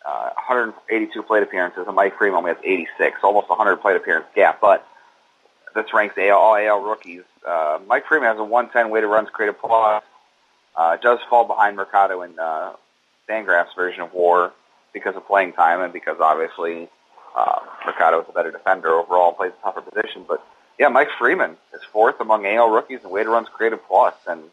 [0.05, 4.59] uh, 182 plate appearances, and Mike Freeman only has 86, almost 100 plate appearance gap.
[4.59, 4.87] But
[5.75, 7.23] this ranks AL, all AL rookies.
[7.47, 10.03] Uh, Mike Freeman has a 110 weighted runs created plus.
[10.75, 12.73] Uh, does fall behind Mercado in uh,
[13.29, 14.53] FanGraphs' version of WAR
[14.93, 16.89] because of playing time and because obviously
[17.35, 20.25] uh, Mercado is a better defender overall and plays a tougher position.
[20.27, 20.45] But
[20.77, 24.43] yeah, Mike Freeman is fourth among AL rookies in weighted runs created plus, and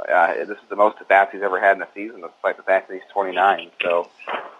[0.00, 2.62] uh, this is the most at bats he's ever had in a season, despite the
[2.62, 3.70] fact that he's 29.
[3.82, 4.10] So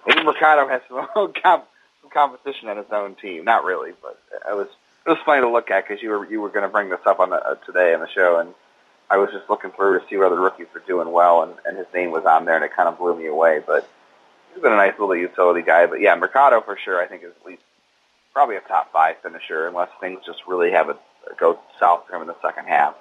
[0.07, 1.09] maybe Mercado has some,
[1.43, 3.45] some competition on his own team.
[3.45, 4.69] Not really, but it was
[5.07, 7.01] it was funny to look at because you were you were going to bring this
[7.07, 8.55] up on the, uh, today on the show, and
[9.11, 11.87] I was just looking through to see whether rookies were doing well, and, and his
[11.95, 13.61] name was on there, and it kind of blew me away.
[13.65, 13.89] But
[14.53, 15.87] he's been a nice little utility guy.
[15.87, 17.63] But yeah, Mercado for sure, I think is at least
[18.33, 20.97] probably a top five finisher, unless things just really have a
[21.39, 22.95] go south for him in the second half.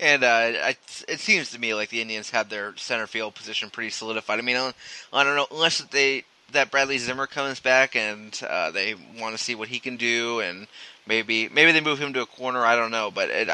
[0.00, 0.72] And uh,
[1.06, 4.38] it seems to me like the Indians have their center field position pretty solidified.
[4.38, 8.94] I mean, I don't know unless they that Bradley Zimmer comes back and uh, they
[9.20, 10.66] want to see what he can do, and
[11.06, 12.64] maybe maybe they move him to a corner.
[12.64, 13.48] I don't know, but it,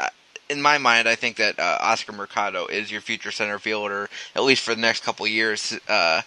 [0.49, 4.43] in my mind, I think that uh, Oscar Mercado is your future center fielder at
[4.43, 5.77] least for the next couple years.
[5.87, 6.21] Uh,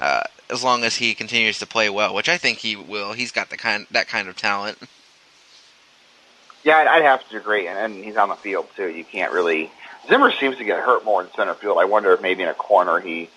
[0.00, 3.12] uh, as long as he continues to play well, which I think he will.
[3.12, 4.78] He's got the kind that kind of talent.
[6.64, 8.88] Yeah, I'd have to agree, and, and he's on the field too.
[8.88, 9.70] You can't really.
[10.08, 11.78] Zimmer seems to get hurt more in center field.
[11.78, 13.30] I wonder if maybe in a corner he,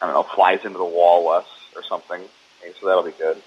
[0.00, 2.22] I don't know, flies into the wall less or something.
[2.80, 3.42] So that'll be good.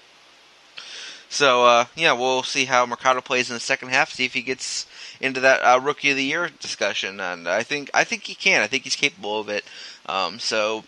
[1.30, 4.12] So uh, yeah, we'll see how Mercado plays in the second half.
[4.12, 4.86] See if he gets
[5.20, 8.62] into that uh, rookie of the year discussion, and I think I think he can.
[8.62, 9.66] I think he's capable of it.
[10.06, 10.84] Um, so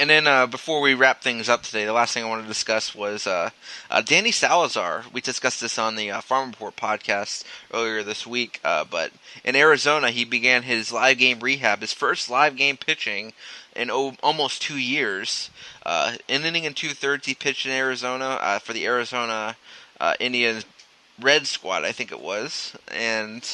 [0.00, 2.48] and then uh, before we wrap things up today, the last thing I want to
[2.48, 3.50] discuss was uh,
[3.90, 5.04] uh, Danny Salazar.
[5.12, 8.60] We discussed this on the uh, Farm Report podcast earlier this week.
[8.62, 9.12] But
[9.44, 13.32] in Arizona, he began his live game rehab, his first live game pitching
[13.76, 15.50] in o- almost two years.
[15.84, 19.56] Uh, an inning and two thirds he pitched in Arizona uh, for the Arizona
[20.00, 20.64] uh, Indians
[21.20, 23.48] Red Squad, I think it was, and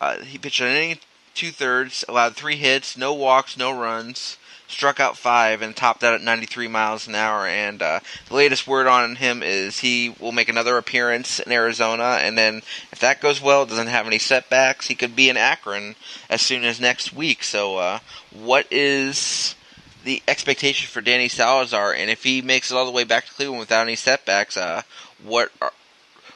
[0.00, 0.98] uh, he pitched an inning
[1.34, 4.36] two thirds, allowed three hits, no walks, no runs
[4.68, 7.46] struck out five and topped out at 93 miles an hour.
[7.46, 12.18] And uh, the latest word on him is he will make another appearance in Arizona,
[12.20, 15.96] and then if that goes well, doesn't have any setbacks, he could be in Akron
[16.28, 17.42] as soon as next week.
[17.42, 17.98] So, uh,
[18.32, 19.54] what is
[20.04, 21.92] the expectation for Danny Salazar?
[21.92, 24.82] And if he makes it all the way back to Cleveland without any setbacks, uh,
[25.22, 25.72] what are,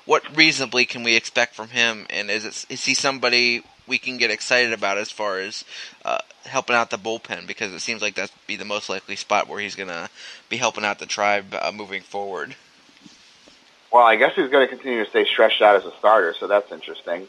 [0.07, 2.07] what reasonably can we expect from him?
[2.11, 5.64] And is it, is he somebody we can get excited about as far as
[6.05, 9.49] uh, helping out the bullpen because it seems like that'd be the most likely spot
[9.49, 10.09] where he's going to
[10.49, 12.55] be helping out the tribe uh, moving forward.
[13.93, 16.47] Well, I guess he's going to continue to stay stretched out as a starter, so
[16.47, 17.26] that's interesting.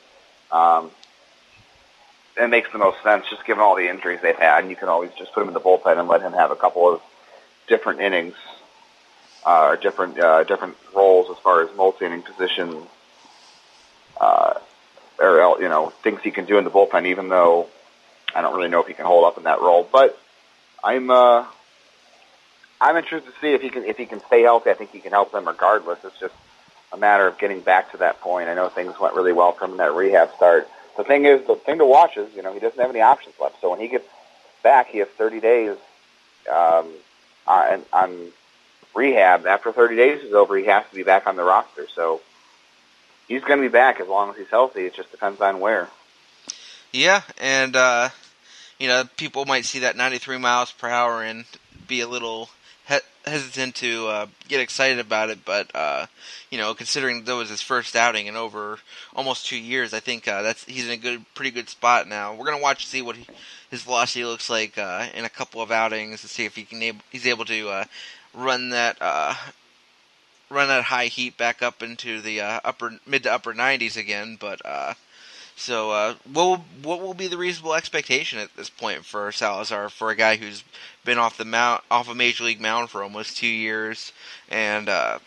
[0.52, 0.92] Um,
[2.40, 4.62] it makes the most sense just given all the injuries they've had.
[4.62, 6.56] And you can always just put him in the bullpen and let him have a
[6.56, 7.02] couple of
[7.68, 8.36] different innings
[9.46, 12.84] uh, or different uh, different roles as far as multi-inning position
[14.20, 14.54] uh,
[15.22, 17.06] or you know things he can do in the bullpen.
[17.06, 17.68] Even though
[18.36, 20.18] I don't really know if he can hold up in that role, but
[20.84, 21.46] I'm uh,
[22.80, 24.70] I'm interested to see if he can if he can stay healthy.
[24.70, 26.00] I think he can help them regardless.
[26.04, 26.34] It's just
[26.92, 28.50] a matter of getting back to that point.
[28.50, 30.68] I know things went really well from that rehab start.
[30.98, 33.36] The thing is, the thing to watch is, you know, he doesn't have any options
[33.40, 33.62] left.
[33.62, 34.08] So when he gets
[34.62, 35.78] back, he has 30 days
[36.52, 36.90] um,
[37.48, 38.28] on, on
[38.94, 39.46] rehab.
[39.46, 41.88] After 30 days is over, he has to be back on the roster.
[41.96, 42.22] So
[43.32, 44.86] he's going to be back as long as he's healthy.
[44.86, 45.88] It just depends on where.
[46.92, 48.10] Yeah, and uh,
[48.78, 51.46] you know, people might see that 93 miles per hour and
[51.88, 52.50] be a little
[52.88, 56.08] he- hesitant to uh, get excited about it, but uh,
[56.50, 58.80] you know, considering that was his first outing in over
[59.16, 62.34] almost two years, I think uh, that's he's in a good, pretty good spot now.
[62.36, 63.26] We're gonna watch see what he,
[63.70, 66.84] his velocity looks like uh, in a couple of outings to see if he can
[66.84, 67.86] able, he's able to uh,
[68.34, 69.34] run that uh,
[70.52, 74.38] run that high heat back up into the uh, upper mid to upper 90s again.
[74.40, 74.94] But uh,
[75.56, 79.90] so uh, what will, what will be the reasonable expectation at this point for Salazar
[79.90, 80.64] for a guy who's
[81.06, 84.12] been off the mount off a major league mound for almost two years
[84.50, 84.90] and.
[84.90, 85.20] Uh,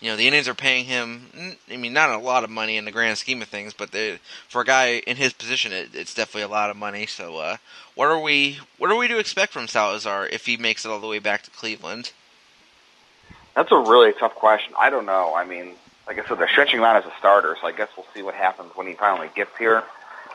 [0.00, 1.56] you know the Indians are paying him.
[1.70, 4.18] I mean, not a lot of money in the grand scheme of things, but they,
[4.46, 7.06] for a guy in his position, it, it's definitely a lot of money.
[7.06, 7.56] So, uh,
[7.94, 11.00] what are we what are we to expect from Salazar if he makes it all
[11.00, 12.12] the way back to Cleveland?
[13.56, 14.74] That's a really tough question.
[14.78, 15.34] I don't know.
[15.34, 15.72] I mean,
[16.06, 18.22] like I said, they're stretching him out as a starter, so I guess we'll see
[18.22, 19.82] what happens when he finally gets here,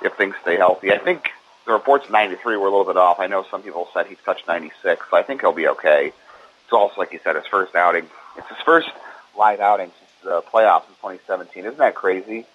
[0.02, 0.92] if things stay healthy.
[0.92, 1.30] I think
[1.68, 3.20] the reports 93 were a little bit off.
[3.20, 6.08] I know some people said he's touched 96, so I think he'll be okay.
[6.08, 8.08] It's also, like you said, his first outing.
[8.38, 8.90] It's his first
[9.38, 11.66] live outing since the playoffs in 2017.
[11.66, 12.46] Isn't that crazy?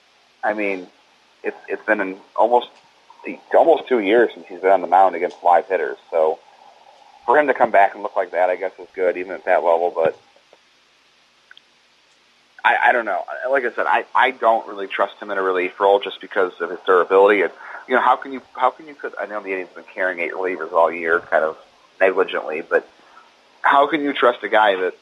[0.43, 0.89] I mean,
[1.45, 2.69] it's it's been in almost
[3.55, 5.97] almost two years since he's been on the mound against live hitters.
[6.11, 6.41] So
[7.25, 9.45] for him to come back and look like that, I guess is good, even at
[9.45, 9.93] that level.
[9.95, 10.19] But
[12.67, 13.23] I, I don't know.
[13.49, 16.53] Like I said, I, I don't really trust him in a relief role just because
[16.61, 17.43] of his durability.
[17.43, 17.53] And
[17.87, 19.15] you know, how can you how can you put?
[19.21, 21.57] I know the Indians have been carrying eight relievers all year, kind of
[22.01, 22.89] negligently, but
[23.63, 24.95] how can you trust a guy that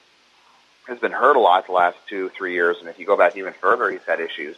[0.88, 2.76] has been hurt a lot the last two three years?
[2.80, 4.56] And if you go back even further, he's had issues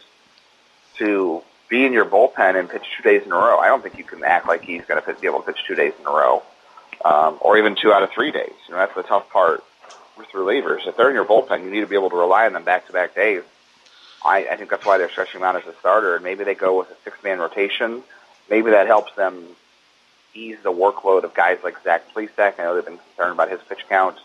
[0.97, 3.57] to be in your bullpen and pitch two days in a row.
[3.57, 5.75] I don't think you can act like he's going to be able to pitch two
[5.75, 6.43] days in a row,
[7.05, 8.51] um, or even two out of three days.
[8.67, 9.63] You know, that's the tough part
[10.17, 10.87] with relievers.
[10.87, 13.15] If they're in your bullpen, you need to be able to rely on them back-to-back
[13.15, 13.43] days.
[14.25, 16.55] I, I think that's why they're stretching him out as a starter, and maybe they
[16.55, 18.03] go with a six-man rotation.
[18.49, 19.43] Maybe that helps them
[20.33, 22.59] ease the workload of guys like Zach Plesac.
[22.59, 24.17] I know they've been concerned about his pitch count.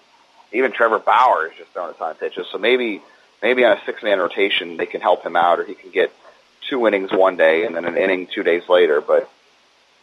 [0.52, 3.02] Even Trevor Bauer has just thrown a ton of pitches, so maybe
[3.42, 6.12] maybe on a six-man rotation they can help him out, or he can get
[6.68, 9.00] two innings one day and then an inning two days later.
[9.00, 9.30] But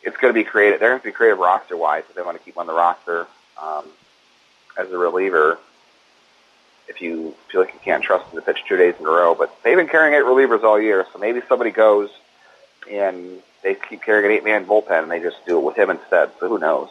[0.03, 0.79] it's going to be creative.
[0.79, 3.27] They're going to be creative roster-wise if they want to keep on the roster
[3.61, 3.85] um,
[4.77, 5.59] as a reliever
[6.89, 9.35] if you feel like you can't trust him to pitch two days in a row.
[9.35, 12.09] But they've been carrying eight relievers all year, so maybe somebody goes
[12.89, 16.31] and they keep carrying an eight-man bullpen, and they just do it with him instead.
[16.39, 16.89] So who knows?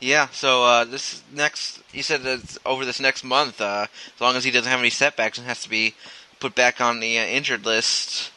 [0.00, 0.28] Yeah.
[0.28, 4.44] So uh, this next, he said that over this next month, uh, as long as
[4.44, 5.94] he doesn't have any setbacks and has to be
[6.40, 8.30] put back on the uh, injured list,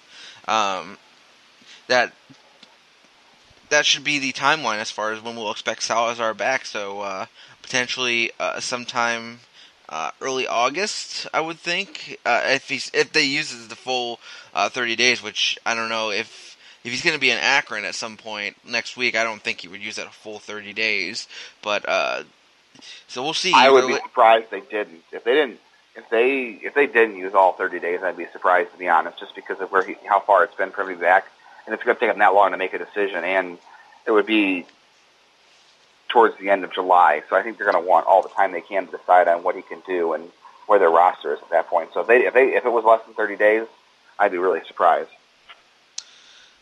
[0.48, 0.98] um,
[1.88, 2.14] that
[3.70, 6.66] that should be the timeline as far as when we'll expect Salazar back.
[6.66, 7.26] So uh,
[7.62, 9.42] potentially uh, sometime
[9.92, 12.18] uh, early August, I would think.
[12.26, 14.20] Uh, if he's if they use the full
[14.54, 17.86] uh, 30 days, which I don't know if if he's going to be in Akron
[17.86, 21.28] at some point next week, I don't think he would use that full 30 days.
[21.62, 22.24] But uh,
[23.08, 23.52] so we'll see.
[23.54, 25.04] I would be surprised if they didn't.
[25.12, 25.60] If they didn't,
[25.96, 29.20] if they if they didn't use all 30 days, I'd be surprised to be honest,
[29.20, 31.28] just because of where he, how far it's been from him back,
[31.66, 33.58] and it's going to take him that long to make a decision, and
[34.08, 34.66] it would be
[36.12, 37.24] towards the end of July.
[37.30, 39.44] So I think they're going to want all the time they can to decide on
[39.44, 40.30] what he can do and
[40.68, 41.90] where their roster is at that point.
[41.94, 43.68] So if they if they if it was less than 30 days,
[44.20, 45.10] I'd be really surprised.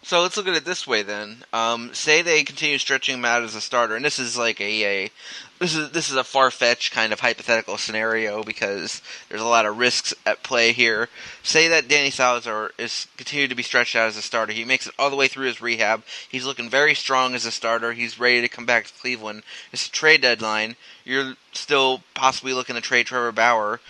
[0.01, 1.43] So let's look at it this way then.
[1.51, 5.05] Um, say they continue stretching him out as a starter, and this is like a,
[5.05, 5.11] a
[5.59, 9.65] this is this is a far fetched kind of hypothetical scenario because there's a lot
[9.65, 11.09] of risks at play here.
[11.43, 14.53] Say that Danny Salazar is continued to be stretched out as a starter.
[14.53, 16.03] He makes it all the way through his rehab.
[16.29, 17.91] He's looking very strong as a starter.
[17.91, 19.43] He's ready to come back to Cleveland.
[19.73, 20.77] It's a trade deadline.
[21.03, 23.81] You're still possibly looking to trade Trevor Bauer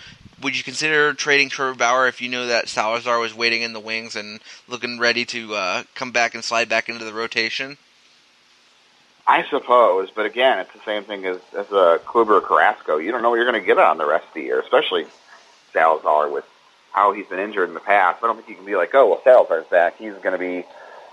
[0.42, 3.80] would you consider trading Trevor Bauer if you knew that Salazar was waiting in the
[3.80, 7.76] wings and looking ready to uh, come back and slide back into the rotation?
[9.26, 12.96] I suppose, but again, it's the same thing as as a uh, Kluber Carrasco.
[12.96, 15.06] You don't know what you're going to get on the rest of the year, especially
[15.72, 16.44] Salazar with
[16.92, 18.24] how he's been injured in the past.
[18.24, 19.98] I don't think you can be like, oh, well, Salazar's back.
[19.98, 20.66] He's going to be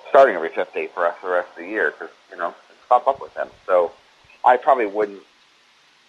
[0.09, 3.07] starting every fifth day for us the rest of the year because you know it's
[3.07, 3.49] up with him.
[3.65, 3.91] So
[4.43, 5.21] I probably wouldn't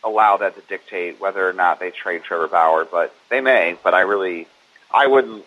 [0.05, 3.77] allow that to dictate whether or not they trade Trevor Bauer, but they may.
[3.83, 4.47] But I really,
[4.91, 5.45] I wouldn't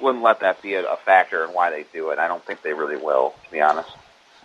[0.00, 2.18] wouldn't let that be a, factor in why they do it.
[2.18, 3.88] I don't think they really will, to be honest.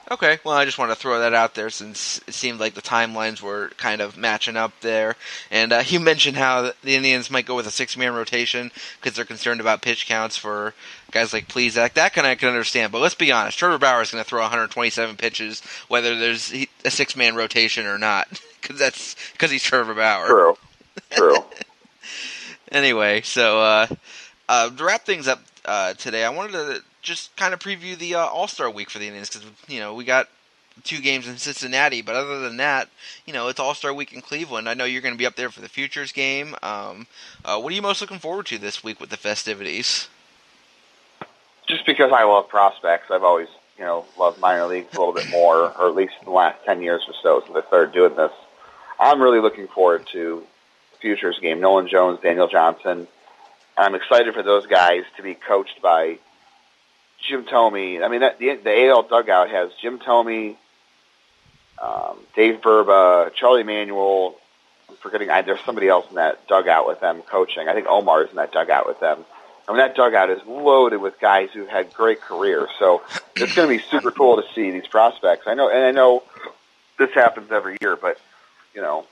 [0.09, 2.81] Okay, well, I just want to throw that out there since it seemed like the
[2.81, 5.17] timelines were kind of matching up there.
[5.51, 8.71] And uh, you mentioned how the Indians might go with a six-man rotation
[9.01, 10.73] because they're concerned about pitch counts for
[11.11, 11.93] guys like Plesac.
[11.93, 14.29] That kind of I can understand, but let's be honest, Trevor Bauer is going to
[14.29, 18.27] throw 127 pitches whether there's a six-man rotation or not,
[18.61, 20.27] because that's because he's Trevor Bauer.
[20.27, 20.57] True.
[21.11, 21.37] True.
[22.71, 23.87] anyway, so uh,
[24.49, 28.15] uh, to wrap things up uh, today, I wanted to just kind of preview the
[28.15, 30.27] uh, All Star Week for the Indians because you know we got
[30.83, 32.89] two games in Cincinnati, but other than that,
[33.25, 34.67] you know it's All Star Week in Cleveland.
[34.67, 36.55] I know you're going to be up there for the Futures game.
[36.61, 37.07] Um,
[37.45, 40.09] uh, what are you most looking forward to this week with the festivities?
[41.67, 45.29] Just because I love prospects, I've always you know loved minor leagues a little bit
[45.29, 48.15] more, or at least in the last ten years or so since I started doing
[48.15, 48.31] this.
[48.99, 50.43] I'm really looking forward to
[50.99, 51.59] Futures game.
[51.59, 53.07] Nolan Jones, Daniel Johnson.
[53.77, 56.17] I'm excited for those guys to be coached by
[57.19, 58.03] Jim Thome.
[58.03, 60.55] I mean, that, the, the AL dugout has Jim Thome,
[61.81, 64.35] um, Dave Burba, Charlie Manuel.
[64.89, 67.67] I'm forgetting, I, there's somebody else in that dugout with them coaching.
[67.67, 69.25] I think Omar is in that dugout with them.
[69.67, 72.69] I mean, that dugout is loaded with guys who had great careers.
[72.79, 73.01] So
[73.35, 75.45] it's going to be super cool to see these prospects.
[75.45, 76.23] I know, and I know
[76.97, 78.17] this happens every year, but
[78.73, 79.05] you know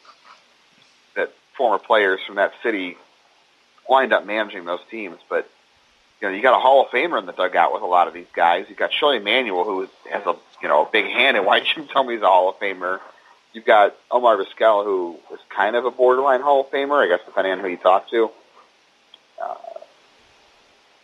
[1.15, 2.97] that former players from that city
[3.89, 5.17] wind up managing those teams.
[5.29, 5.49] But
[6.21, 8.13] you know, you got a Hall of Famer in the dugout with a lot of
[8.13, 8.65] these guys.
[8.69, 11.87] You've got Charlie Manuel, who has a you know a big hand, and why Jim
[11.93, 12.99] Thome he's a Hall of Famer.
[13.53, 17.25] You've got Omar Vizquel, who is kind of a borderline Hall of Famer, I guess,
[17.25, 18.29] depending on who you talk to.
[19.41, 19.55] Uh,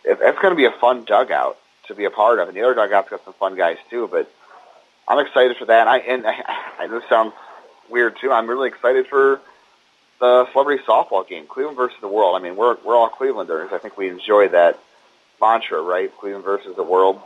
[0.04, 1.56] it's going to be a fun dugout
[1.88, 4.08] to be a part of, and the other dugout's got some fun guys too.
[4.10, 4.32] But
[5.06, 5.86] I'm excited for that.
[5.86, 6.44] And I and I,
[6.80, 7.32] I this sounds
[7.90, 8.32] weird too.
[8.32, 9.40] I'm really excited for
[10.20, 12.36] the celebrity softball game, Cleveland versus the world.
[12.36, 13.72] I mean, we're we're all Clevelanders.
[13.72, 14.78] I think we enjoy that
[15.40, 16.10] mantra, right?
[16.18, 17.20] Cleveland versus the world.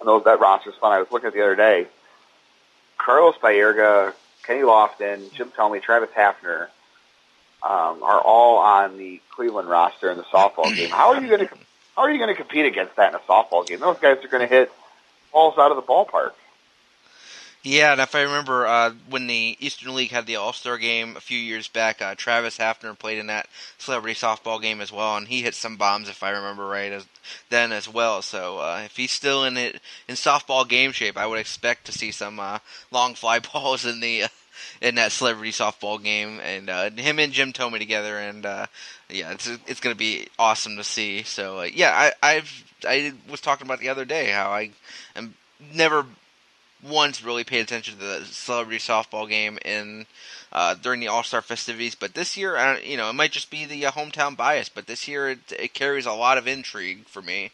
[0.00, 0.92] And those that roster's fun.
[0.92, 1.86] I was looking at the other day.
[2.96, 4.14] Carlos Baerga,
[4.44, 6.68] Kenny Lofton, Jim Thome, Travis Hafner
[7.62, 10.90] um, are all on the Cleveland roster in the softball game.
[10.90, 11.54] How are you going to
[11.96, 13.80] how are you going to compete against that in a softball game?
[13.80, 14.72] Those guys are going to hit
[15.32, 16.32] balls out of the ballpark.
[17.62, 21.14] Yeah, and if I remember uh, when the Eastern League had the All Star game
[21.14, 25.18] a few years back, uh, Travis Hafner played in that celebrity softball game as well,
[25.18, 27.06] and he hit some bombs if I remember right as,
[27.50, 28.22] then as well.
[28.22, 31.92] So uh, if he's still in it in softball game shape, I would expect to
[31.92, 34.28] see some uh, long fly balls in the uh,
[34.80, 39.48] in that celebrity softball game, and uh, him and Jim Thome together, and yeah, it's
[39.66, 41.22] it's to be awesome to see.
[41.22, 44.70] So yeah, I I've I was talking about the other day how I
[45.16, 45.34] am
[45.74, 46.06] never
[46.82, 50.06] once really paid attention to the celebrity softball game in
[50.52, 53.50] uh, during the All Star festivities, but this year, I you know, it might just
[53.50, 57.06] be the uh, hometown bias, but this year it, it, carries a lot of intrigue
[57.06, 57.50] for me.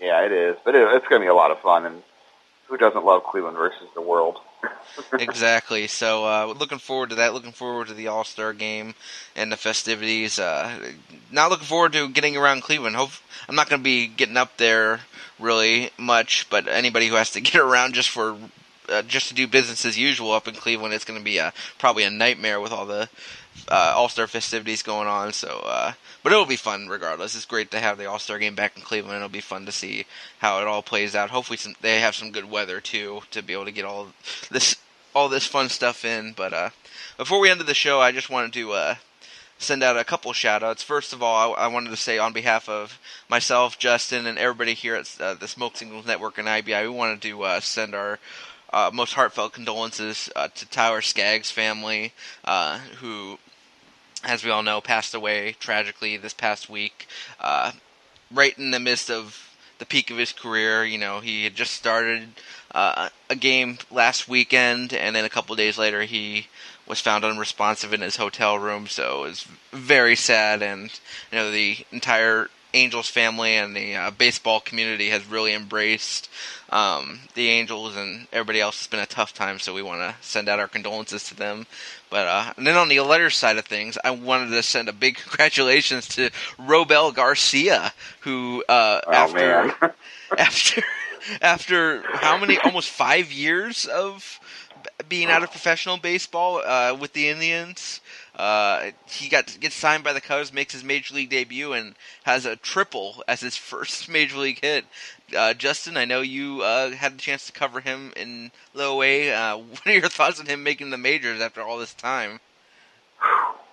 [0.00, 2.02] Yeah, it is, but it, it's going to be a lot of fun, and
[2.66, 4.38] who doesn't love Cleveland versus the world?
[5.18, 5.86] Exactly.
[5.86, 7.34] So, uh, looking forward to that.
[7.34, 8.94] Looking forward to the All Star game
[9.34, 10.38] and the festivities.
[10.38, 10.92] Uh,
[11.30, 12.96] not looking forward to getting around Cleveland.
[12.96, 13.10] Hope
[13.48, 15.00] I'm not going to be getting up there
[15.38, 18.36] really much, but anybody who has to get around just for
[18.88, 21.52] uh, just to do business as usual up in Cleveland, it's going to be a,
[21.78, 23.08] probably a nightmare with all the
[23.70, 25.32] uh, All Star festivities going on.
[25.32, 25.92] So, uh,
[26.22, 27.34] but it'll be fun regardless.
[27.34, 29.16] It's great to have the All Star game back in Cleveland.
[29.16, 30.06] It'll be fun to see
[30.38, 31.30] how it all plays out.
[31.30, 34.08] Hopefully, some, they have some good weather too to be able to get all
[34.50, 34.76] this
[35.14, 36.32] all this fun stuff in.
[36.32, 36.70] But uh,
[37.16, 38.94] before we end the show, I just wanted to uh,
[39.58, 40.82] send out a couple shout outs.
[40.82, 42.98] First of all, I, I, wanted to say on behalf of
[43.28, 47.22] myself, Justin, and everybody here at uh, the Smoke Signals Network and IBI, we wanted
[47.22, 48.18] to uh, send our
[48.72, 52.12] uh, most heartfelt condolences uh, to Tyler Skaggs' family,
[52.44, 53.38] uh, who,
[54.24, 57.06] as we all know, passed away tragically this past week,
[57.40, 57.72] uh,
[58.32, 60.84] right in the midst of the peak of his career.
[60.84, 62.28] You know, he had just started
[62.74, 66.48] a game last weekend, and then a couple days later, he
[66.86, 68.86] was found unresponsive in his hotel room.
[68.86, 70.90] So it was very sad, and
[71.30, 76.28] you know the entire Angels family and the uh, baseball community has really embraced
[76.70, 79.60] um, the Angels, and everybody else has been a tough time.
[79.60, 81.66] So we want to send out our condolences to them.
[82.14, 84.92] But uh, and then on the letter side of things, I wanted to send a
[84.92, 89.94] big congratulations to Robel Garcia, who uh, oh, after
[90.38, 90.82] after
[91.42, 94.38] after how many almost five years of
[95.08, 98.00] being out of professional baseball uh, with the Indians.
[98.36, 102.46] Uh, he got gets signed by the Cubs, makes his major league debut, and has
[102.46, 104.84] a triple as his first major league hit.
[105.36, 109.32] Uh, Justin, I know you uh, had a chance to cover him in low A.
[109.32, 112.40] Uh, what are your thoughts on him making the majors after all this time?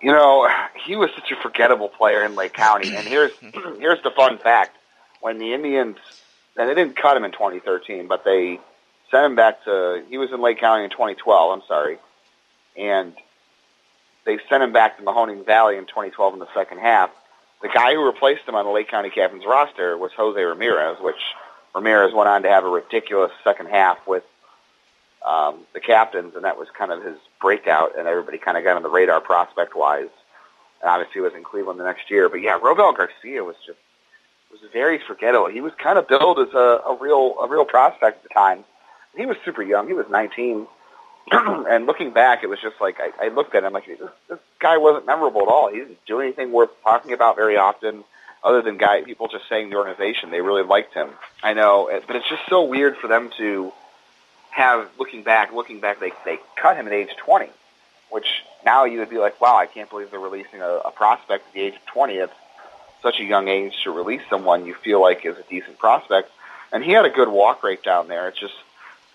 [0.00, 0.48] You know,
[0.84, 2.94] he was such a forgettable player in Lake County.
[2.94, 3.32] And here's
[3.78, 4.76] here's the fun fact:
[5.20, 5.96] when the Indians,
[6.56, 8.60] and they didn't cut him in 2013, but they
[9.10, 10.04] sent him back to.
[10.08, 11.52] He was in Lake County in 2012.
[11.52, 11.98] I'm sorry,
[12.76, 13.14] and
[14.24, 17.10] they sent him back to Mahoning Valley in 2012 in the second half.
[17.60, 21.16] The guy who replaced him on the Lake County Captains roster was Jose Ramirez, which
[21.74, 24.24] Ramirez went on to have a ridiculous second half with
[25.26, 28.76] um, the captains, and that was kind of his breakout, and everybody kind of got
[28.76, 30.08] on the radar prospect-wise.
[30.80, 32.28] And obviously, was in Cleveland the next year.
[32.28, 33.78] But yeah, Robel Garcia was just
[34.50, 35.48] was very forgettable.
[35.48, 38.64] He was kind of billed as a, a real a real prospect at the time.
[39.16, 39.86] He was super young.
[39.86, 40.66] He was 19.
[41.32, 44.38] and looking back, it was just like I, I looked at him like this, this
[44.58, 45.70] guy wasn't memorable at all.
[45.70, 48.04] He didn't do anything worth talking about very often,
[48.42, 51.10] other than guy people just saying the organization they really liked him.
[51.42, 53.72] I know, but it's just so weird for them to
[54.50, 57.48] have looking back, looking back, they they cut him at age 20,
[58.10, 61.46] which now you would be like, wow, I can't believe they're releasing a, a prospect
[61.48, 62.14] at the age of 20.
[62.14, 62.32] It's
[63.02, 66.30] such a young age to release someone you feel like is a decent prospect.
[66.72, 68.28] And he had a good walk rate down there.
[68.28, 68.54] It's just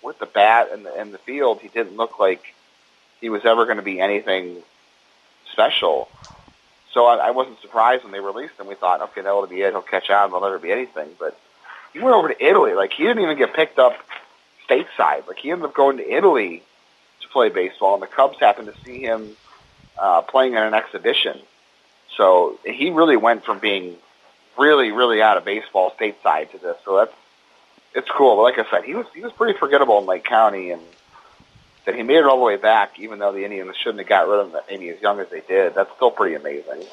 [0.02, 2.54] with the bat and the, and the field, he didn't look like
[3.20, 4.58] he was ever going to be anything
[5.52, 6.10] special.
[6.94, 8.68] So I, I wasn't surprised when they released him.
[8.68, 9.72] We thought, okay, that'll be it.
[9.72, 10.30] He'll catch on.
[10.30, 11.10] He'll never be anything.
[11.20, 11.40] But
[11.94, 12.74] he went over to Italy.
[12.74, 13.98] Like he didn't even get picked up
[14.70, 15.28] stateside.
[15.28, 16.64] Like he ended up going to Italy
[17.22, 19.36] to play baseball, and the Cubs happened to see him
[19.98, 21.40] uh, playing in an exhibition.
[22.16, 23.96] So he really went from being
[24.58, 26.78] really, really out of baseball stateside to this.
[26.84, 27.14] So that's
[27.98, 28.36] it's cool.
[28.36, 30.82] But like I said, he was he was pretty forgettable in Lake County, and
[31.86, 34.28] that he made it all the way back, even though the Indians shouldn't have got
[34.28, 35.74] rid of him maybe as young as they did.
[35.74, 36.84] That's still pretty amazing.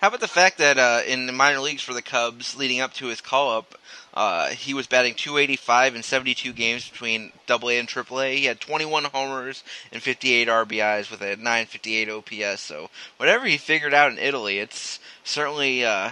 [0.00, 2.92] How about the fact that uh, in the minor leagues for the Cubs, leading up
[2.94, 3.78] to his call up,
[4.12, 8.36] uh, he was batting 285 in 72 games between Double A and Triple A.
[8.36, 12.60] He had 21 homers and 58 RBIs with a 958 OPS.
[12.60, 16.10] So whatever he figured out in Italy, it's certainly uh,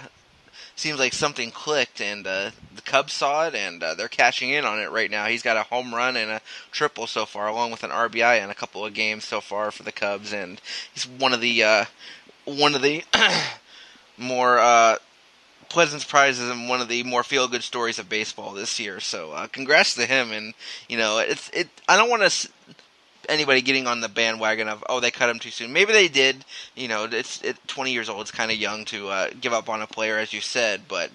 [0.75, 4.65] seems like something clicked, and uh, the Cubs saw it, and uh, they're cashing in
[4.65, 5.25] on it right now.
[5.25, 8.49] He's got a home run and a triple so far, along with an RBI in
[8.49, 10.61] a couple of games so far for the Cubs, and
[10.93, 11.85] he's one of the uh,
[12.45, 13.03] one of the
[14.17, 14.97] more uh,
[15.69, 18.99] pleasant surprises and one of the more feel good stories of baseball this year.
[18.99, 20.31] So, uh, congrats to him.
[20.31, 20.53] And
[20.87, 21.69] you know, it's it.
[21.87, 22.49] I don't want to
[23.29, 25.73] anybody getting on the bandwagon of oh they cut him too soon.
[25.73, 26.43] Maybe they did.
[26.75, 28.21] You know, it's it, 20 years old.
[28.21, 30.81] It's kind of young to uh, give up on a player, as you said.
[30.87, 31.11] But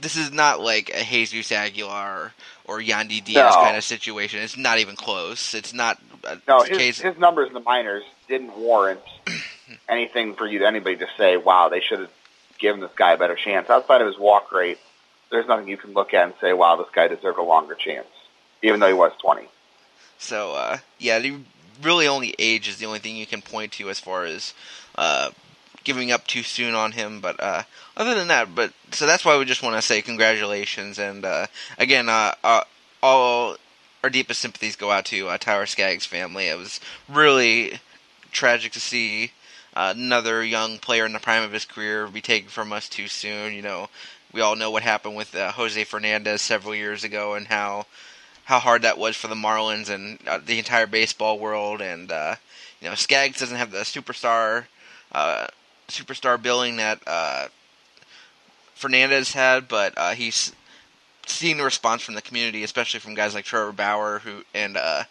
[0.00, 2.32] this is not like a Jesus Aguilar
[2.64, 3.62] or Yandy Diaz No.
[3.62, 4.40] kind of situation.
[4.40, 5.54] It's not even close.
[5.54, 5.98] It's not.
[6.24, 7.00] A No, his, case.
[7.00, 9.00] his numbers in the minors didn't warrant
[9.88, 12.10] anything for you to anybody to say, "Wow, they should have
[12.58, 14.78] given this guy a better chance." Outside of his walk rate,
[15.30, 18.06] there's nothing you can look at and say, "Wow, this guy deserved a longer chance,"
[18.62, 19.48] even though he was 20.
[20.18, 21.18] So uh, yeah,
[21.80, 24.54] really only age is the only thing you can point to as far as
[24.96, 25.30] uh,
[25.84, 27.20] giving up too soon on him.
[27.20, 27.62] But uh,
[27.96, 31.46] other than that, but so that's why we just want to say congratulations and uh,
[31.78, 32.64] again, uh, uh,
[33.02, 33.56] all
[34.02, 36.48] our deepest sympathies go out to uh, Tyler Skaggs' family.
[36.48, 37.80] It was really
[38.32, 39.32] tragic to see
[39.74, 43.54] another young player in the prime of his career be taken from us too soon.
[43.54, 43.88] You know,
[44.32, 47.86] we all know what happened with Jose Fernandez several years ago and how
[48.44, 51.80] how hard that was for the Marlins and uh, the entire baseball world.
[51.80, 52.36] And uh,
[52.80, 54.64] you know, Skaggs doesn't have the superstar
[55.12, 55.46] uh,
[55.88, 57.48] superstar billing that uh,
[58.74, 60.52] Fernandez had, but uh, he's
[61.26, 65.04] seen the response from the community, especially from guys like Trevor Bauer, who and uh,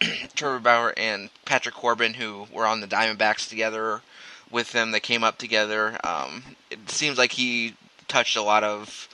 [0.34, 4.02] Trevor Bauer and Patrick Corbin, who were on the Diamondbacks together
[4.50, 4.90] with them.
[4.90, 5.98] They came up together.
[6.04, 7.74] Um, it seems like he
[8.06, 9.08] touched a lot of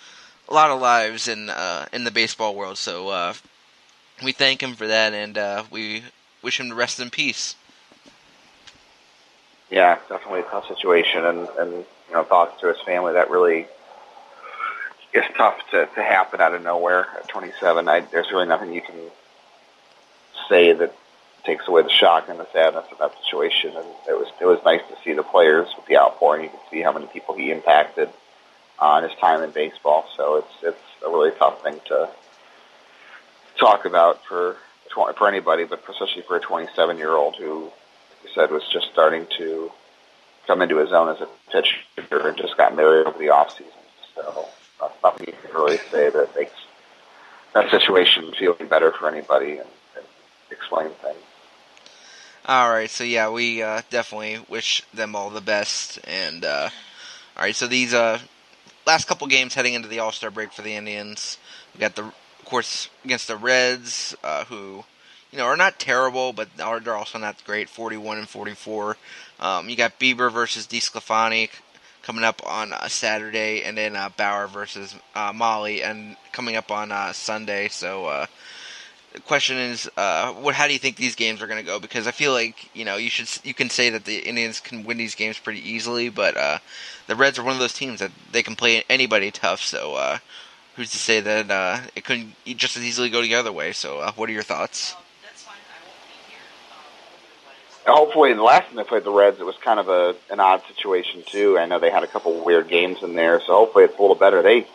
[0.50, 2.76] a lot of lives in uh, in the baseball world.
[2.76, 3.34] So uh,
[4.22, 6.02] we thank him for that, and uh, we
[6.42, 7.54] wish him to rest in peace.
[9.70, 13.12] Yeah, definitely a tough situation, and and you know, thoughts to his family.
[13.12, 13.66] That really
[15.12, 17.88] is tough to to happen out of nowhere at 27.
[17.88, 18.96] I, there's really nothing you can
[20.48, 20.94] say that
[21.44, 23.76] takes away the shock and the sadness of that situation.
[23.76, 26.44] And it was it was nice to see the players with the outpouring.
[26.44, 28.10] You could see how many people he impacted
[28.80, 30.06] on his time in baseball.
[30.16, 32.08] So it's it's a really tough thing to
[33.58, 34.56] talk about for
[35.16, 37.72] for anybody, but especially for a 27 year old who, like
[38.24, 39.70] you said, was just starting to
[40.46, 43.72] come into his own as a pitcher and just got married over the off season.
[44.14, 44.46] So
[45.02, 46.52] nothing you can really say that makes
[47.54, 50.04] that situation feel better for anybody and, and
[50.50, 51.18] explain things.
[52.46, 56.00] All right, so yeah, we uh, definitely wish them all the best.
[56.04, 56.70] And uh,
[57.36, 58.18] all right, so these uh,
[58.86, 61.38] last couple games heading into the All Star break for the Indians,
[61.74, 64.84] we got the, of course, against the Reds, uh, who
[65.30, 68.96] you know are not terrible, but are they're also not great, forty-one and forty-four.
[69.38, 71.50] Um, you got Bieber versus DeSclafani
[72.02, 76.70] coming up on uh, Saturday, and then uh, Bauer versus uh, Mahle, and coming up
[76.70, 77.68] on uh, Sunday.
[77.68, 78.26] So.
[79.12, 80.54] The question is, uh, what?
[80.54, 81.80] How do you think these games are going to go?
[81.80, 84.84] Because I feel like you know you should you can say that the Indians can
[84.84, 86.58] win these games pretty easily, but uh,
[87.08, 89.62] the Reds are one of those teams that they can play anybody tough.
[89.62, 90.18] So uh,
[90.76, 93.72] who's to say that uh, it couldn't just as easily go the other way?
[93.72, 94.94] So uh, what are your thoughts?
[97.86, 100.40] hopefully in the last time they played the Reds, it was kind of a an
[100.40, 101.58] odd situation too.
[101.58, 104.16] I know they had a couple weird games in there, so hopefully it's a little
[104.16, 104.42] better.
[104.42, 104.66] They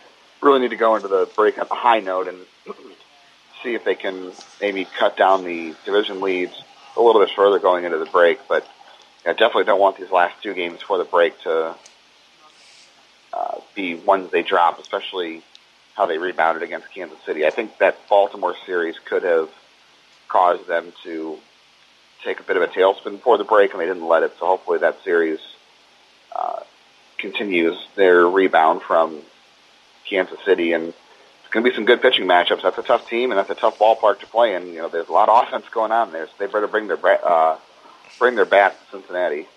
[0.42, 2.38] really need to go into the break on a high note and
[3.66, 6.54] see if they can maybe cut down the division leads
[6.96, 8.40] a little bit further going into the break.
[8.48, 8.66] But
[9.26, 11.76] I definitely don't want these last two games before the break to
[13.34, 15.44] uh, be ones they drop, especially
[15.96, 17.46] how they rebounded against Kansas City.
[17.46, 19.50] I think that Baltimore series could have
[20.28, 21.38] caused them to
[22.24, 24.34] take a bit of a tailspin before the break, and they didn't let it.
[24.40, 25.40] So hopefully that series
[26.36, 26.60] uh,
[27.18, 29.22] continues their rebound from
[30.08, 30.94] Kansas City and
[31.56, 32.64] going to be some good pitching matchups.
[32.64, 34.68] That's a tough team, and that's a tough ballpark to play in.
[34.68, 37.00] You know, there's a lot of offense going on there, so they better bring their
[37.26, 37.58] uh,
[38.20, 39.48] bring their bats to Cincinnati.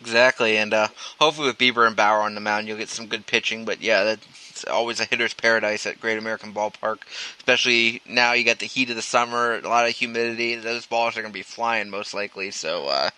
[0.00, 0.88] Exactly, and uh,
[1.20, 3.66] hopefully with Bieber and Bauer on the mound, you'll get some good pitching.
[3.66, 7.00] But yeah, that's always a hitter's paradise at Great American Ballpark.
[7.36, 10.54] Especially now, you got the heat of the summer, a lot of humidity.
[10.54, 12.50] Those balls are going to be flying most likely.
[12.50, 13.10] So uh,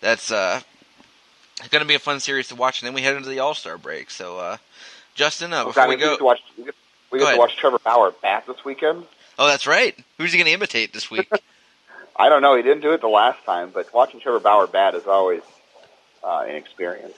[0.00, 0.60] that's uh,
[1.70, 2.80] going to be a fun series to watch.
[2.80, 4.10] And then we head into the All Star break.
[4.10, 4.56] So uh,
[5.16, 6.74] Justin, uh, before we go, we watch, we get
[7.10, 9.04] to watch Trevor Bauer bat this weekend.
[9.38, 9.96] Oh, that's right.
[10.18, 11.30] Who's he going to imitate this week?
[12.16, 12.56] I don't know.
[12.56, 15.42] He didn't do it the last time, but watching Trevor Bauer bat is always
[16.24, 17.14] uh, an experience.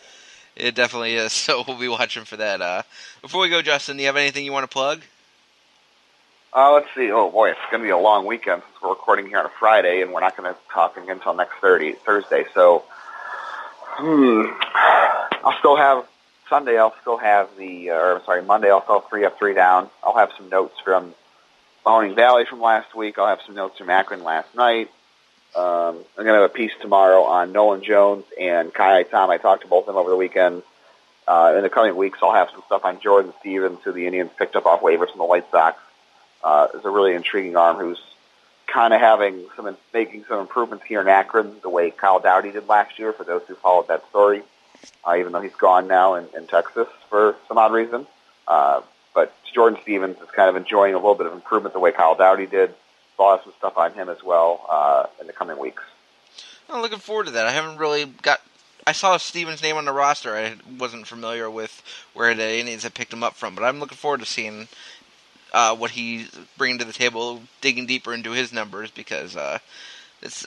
[0.56, 1.32] It definitely is.
[1.50, 2.60] So we'll be watching for that.
[2.60, 2.82] Uh,
[3.22, 5.00] before we go, Justin, do you have anything you want to plug?
[6.52, 7.10] Uh, let's see.
[7.10, 9.52] Oh boy, it's going to be a long weekend since we're recording here on a
[9.58, 12.44] Friday, and we're not going to talk again until next 30, Thursday.
[12.52, 12.84] So,
[13.96, 14.42] hmm,
[15.44, 16.06] I'll still have
[16.50, 19.54] Sunday I'll still have the, uh, or I'm sorry, Monday I'll have three up, three
[19.54, 19.88] down.
[20.04, 21.14] I'll have some notes from
[21.86, 23.18] Mahoning Valley from last week.
[23.18, 24.90] I'll have some notes from Akron last night.
[25.56, 29.30] Um, I'm going to have a piece tomorrow on Nolan Jones and Ka'ai Tom.
[29.30, 30.62] I talked to both of them over the weekend.
[31.26, 34.30] Uh, in the coming weeks, I'll have some stuff on Jordan Stevens, who the Indians
[34.36, 35.80] picked up off waivers from the White Sox.
[36.42, 38.00] Uh, is a really intriguing arm who's
[38.66, 42.66] kind of having some making some improvements here in Akron, the way Kyle Dowdy did
[42.68, 43.12] last year.
[43.12, 44.42] For those who followed that story,
[45.06, 48.06] uh, even though he's gone now in, in Texas for some odd reason.
[48.46, 48.82] Uh,
[49.14, 52.14] but Jordan Stevens is kind of enjoying a little bit of improvement the way Kyle
[52.14, 52.74] Dowdy did.
[53.18, 55.82] Have some stuff on him as well uh, in the coming weeks.
[56.70, 57.46] I'm looking forward to that.
[57.46, 58.40] I haven't really got.
[58.86, 60.34] I saw Stevens' name on the roster.
[60.34, 61.82] I wasn't familiar with
[62.14, 64.68] where the Indians had picked him up from, but I'm looking forward to seeing
[65.52, 69.58] uh, what he's bringing to the table, digging deeper into his numbers because uh,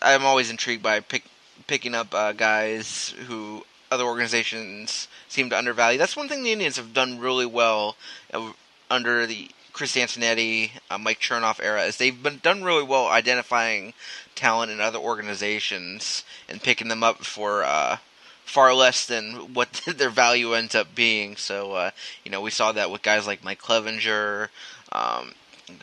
[0.01, 1.25] I'm always intrigued by pick,
[1.67, 3.63] picking up uh, guys who
[3.93, 5.97] other organizations seem to undervalue.
[5.97, 7.95] That's one thing the Indians have done really well
[8.33, 8.51] uh,
[8.89, 13.93] under the Chris Antonetti, uh, Mike Chernoff era is they've been done really well identifying
[14.35, 17.97] talent in other organizations and picking them up for uh,
[18.45, 21.35] far less than what their value ends up being.
[21.35, 21.91] So uh,
[22.23, 24.49] you know we saw that with guys like Mike Clevinger,
[24.91, 25.33] um,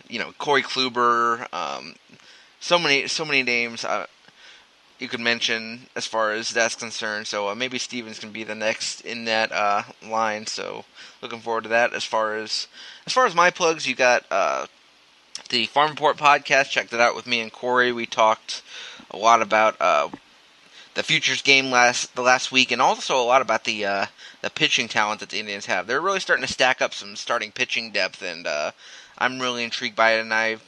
[0.08, 1.96] you know Corey Kluber, um,
[2.60, 3.84] so many so many names.
[5.00, 7.26] You could mention as far as that's concerned.
[7.26, 10.46] So uh, maybe Stevens can be the next in that uh, line.
[10.46, 10.84] So
[11.22, 11.94] looking forward to that.
[11.94, 12.68] As far as
[13.06, 14.66] as far as my plugs, you got uh,
[15.48, 16.68] the Farm Report podcast.
[16.68, 17.92] Checked it out with me and Corey.
[17.92, 18.62] We talked
[19.10, 20.10] a lot about uh,
[20.94, 24.06] the futures game last the last week, and also a lot about the uh,
[24.42, 25.86] the pitching talent that the Indians have.
[25.86, 28.72] They're really starting to stack up some starting pitching depth, and uh,
[29.16, 30.20] I'm really intrigued by it.
[30.20, 30.62] And I've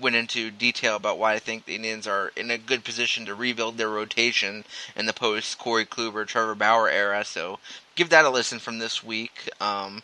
[0.00, 3.34] went into detail about why I think the Indians are in a good position to
[3.34, 4.64] rebuild their rotation
[4.96, 7.24] in the post Corey Kluber, Trevor Bauer era.
[7.24, 7.58] So
[7.94, 9.50] give that a listen from this week.
[9.60, 10.02] Um,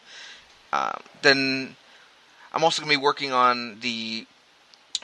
[0.72, 1.76] uh, then
[2.53, 4.26] I'm also going to be working on the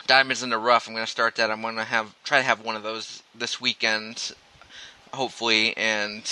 [0.06, 0.88] Diamonds in the Rough.
[0.88, 1.50] I'm going to start that.
[1.50, 4.32] I'm going to have try to have one of those this weekend,
[5.12, 6.24] hopefully, and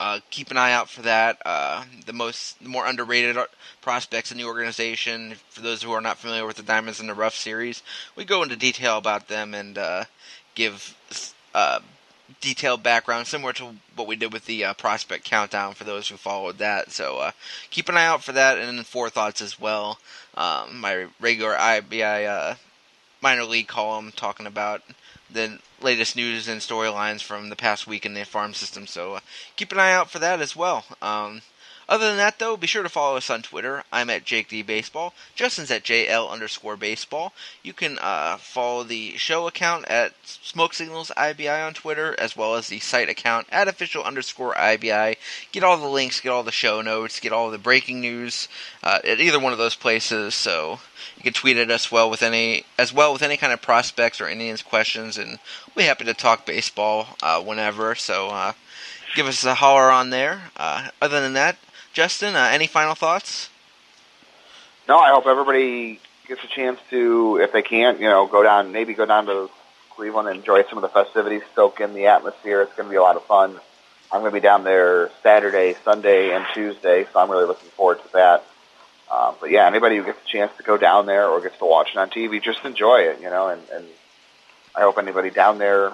[0.00, 1.40] uh, keep an eye out for that.
[1.44, 3.36] Uh, the most, the more underrated
[3.82, 5.34] prospects in the organization.
[5.50, 7.82] For those who are not familiar with the Diamonds in the Rough series,
[8.16, 10.04] we go into detail about them and uh,
[10.54, 10.96] give
[11.54, 11.80] uh,
[12.40, 15.74] detailed background, similar to what we did with the uh, prospect countdown.
[15.74, 17.32] For those who followed that, so uh,
[17.68, 19.98] keep an eye out for that, and then Forethoughts as well.
[20.34, 22.56] Um, my regular IBI
[23.20, 24.82] minor league column talking about
[25.32, 28.86] the latest news and storylines from the past week in the farm system.
[28.86, 29.20] So uh,
[29.56, 30.84] keep an eye out for that as well.
[31.00, 31.42] Um,
[31.90, 33.82] Other than that, though, be sure to follow us on Twitter.
[33.92, 35.12] I'm at Jake D Baseball.
[35.34, 37.32] Justin's at JL underscore baseball.
[37.64, 42.54] You can uh, follow the show account at Smoke Signals IBI on Twitter, as well
[42.54, 45.16] as the site account at official underscore IBI.
[45.50, 48.46] Get all the links, get all the show notes, get all the breaking news
[48.84, 50.36] uh, at either one of those places.
[50.36, 50.78] So
[51.16, 54.20] you can tweet at us well with any as well with any kind of prospects
[54.20, 55.40] or Indians questions, and
[55.74, 57.96] we happen to talk baseball uh, whenever.
[57.96, 58.52] So uh,
[59.16, 60.52] give us a holler on there.
[60.56, 61.56] Uh, other than that,
[61.92, 63.50] Justin, uh, any final thoughts?
[64.88, 68.72] No, I hope everybody gets a chance to, if they can't, you know, go down,
[68.72, 69.50] maybe go down to
[69.90, 72.62] Cleveland and enjoy some of the festivities, soak in the atmosphere.
[72.62, 73.58] It's going to be a lot of fun.
[74.12, 78.02] I'm going to be down there Saturday, Sunday, and Tuesday, so I'm really looking forward
[78.02, 78.44] to that.
[79.10, 81.64] Um, but yeah, anybody who gets a chance to go down there or gets to
[81.64, 83.48] watch it on TV, just enjoy it, you know.
[83.48, 83.84] And, and
[84.74, 85.92] I hope anybody down there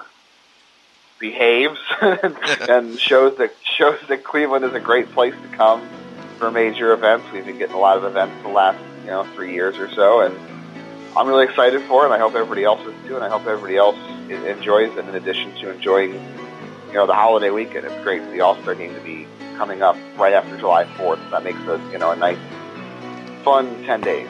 [1.19, 5.87] behaves and shows that shows that Cleveland is a great place to come
[6.39, 7.27] for major events.
[7.33, 10.20] We've been getting a lot of events the last you know three years or so,
[10.20, 10.37] and
[11.16, 12.07] I'm really excited for it.
[12.07, 13.97] And I hope everybody else is too, and I hope everybody else
[14.29, 15.07] enjoys it.
[15.07, 18.74] In addition to enjoying you know the holiday weekend, it's great for the All Star
[18.74, 21.31] game to be coming up right after July 4th.
[21.31, 22.39] That makes it you know a nice,
[23.45, 24.29] fun ten days.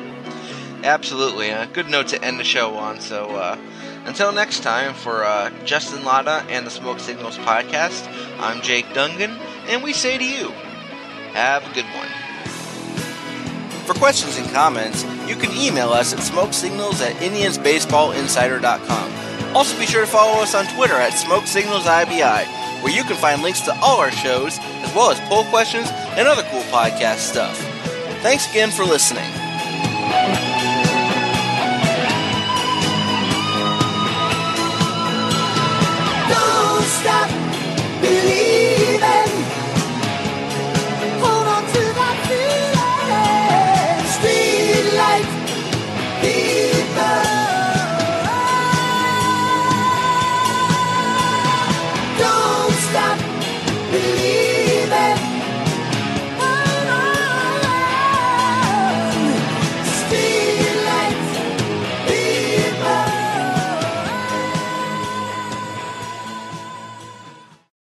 [0.82, 3.00] Absolutely, a good note to end the show on.
[3.00, 3.26] So.
[3.30, 3.56] Uh
[4.06, 8.06] until next time, for uh, Justin Latta and the Smoke Signals podcast,
[8.38, 9.36] I'm Jake Dungan,
[9.68, 10.50] and we say to you,
[11.32, 12.08] have a good one.
[13.84, 19.56] For questions and comments, you can email us at smokesignals at indiansbaseballinsider.com.
[19.56, 23.60] Also be sure to follow us on Twitter at SmokeSignalsIBI, where you can find links
[23.62, 27.56] to all our shows, as well as poll questions and other cool podcast stuff.
[28.22, 29.30] Thanks again for listening.
[38.08, 38.65] believe.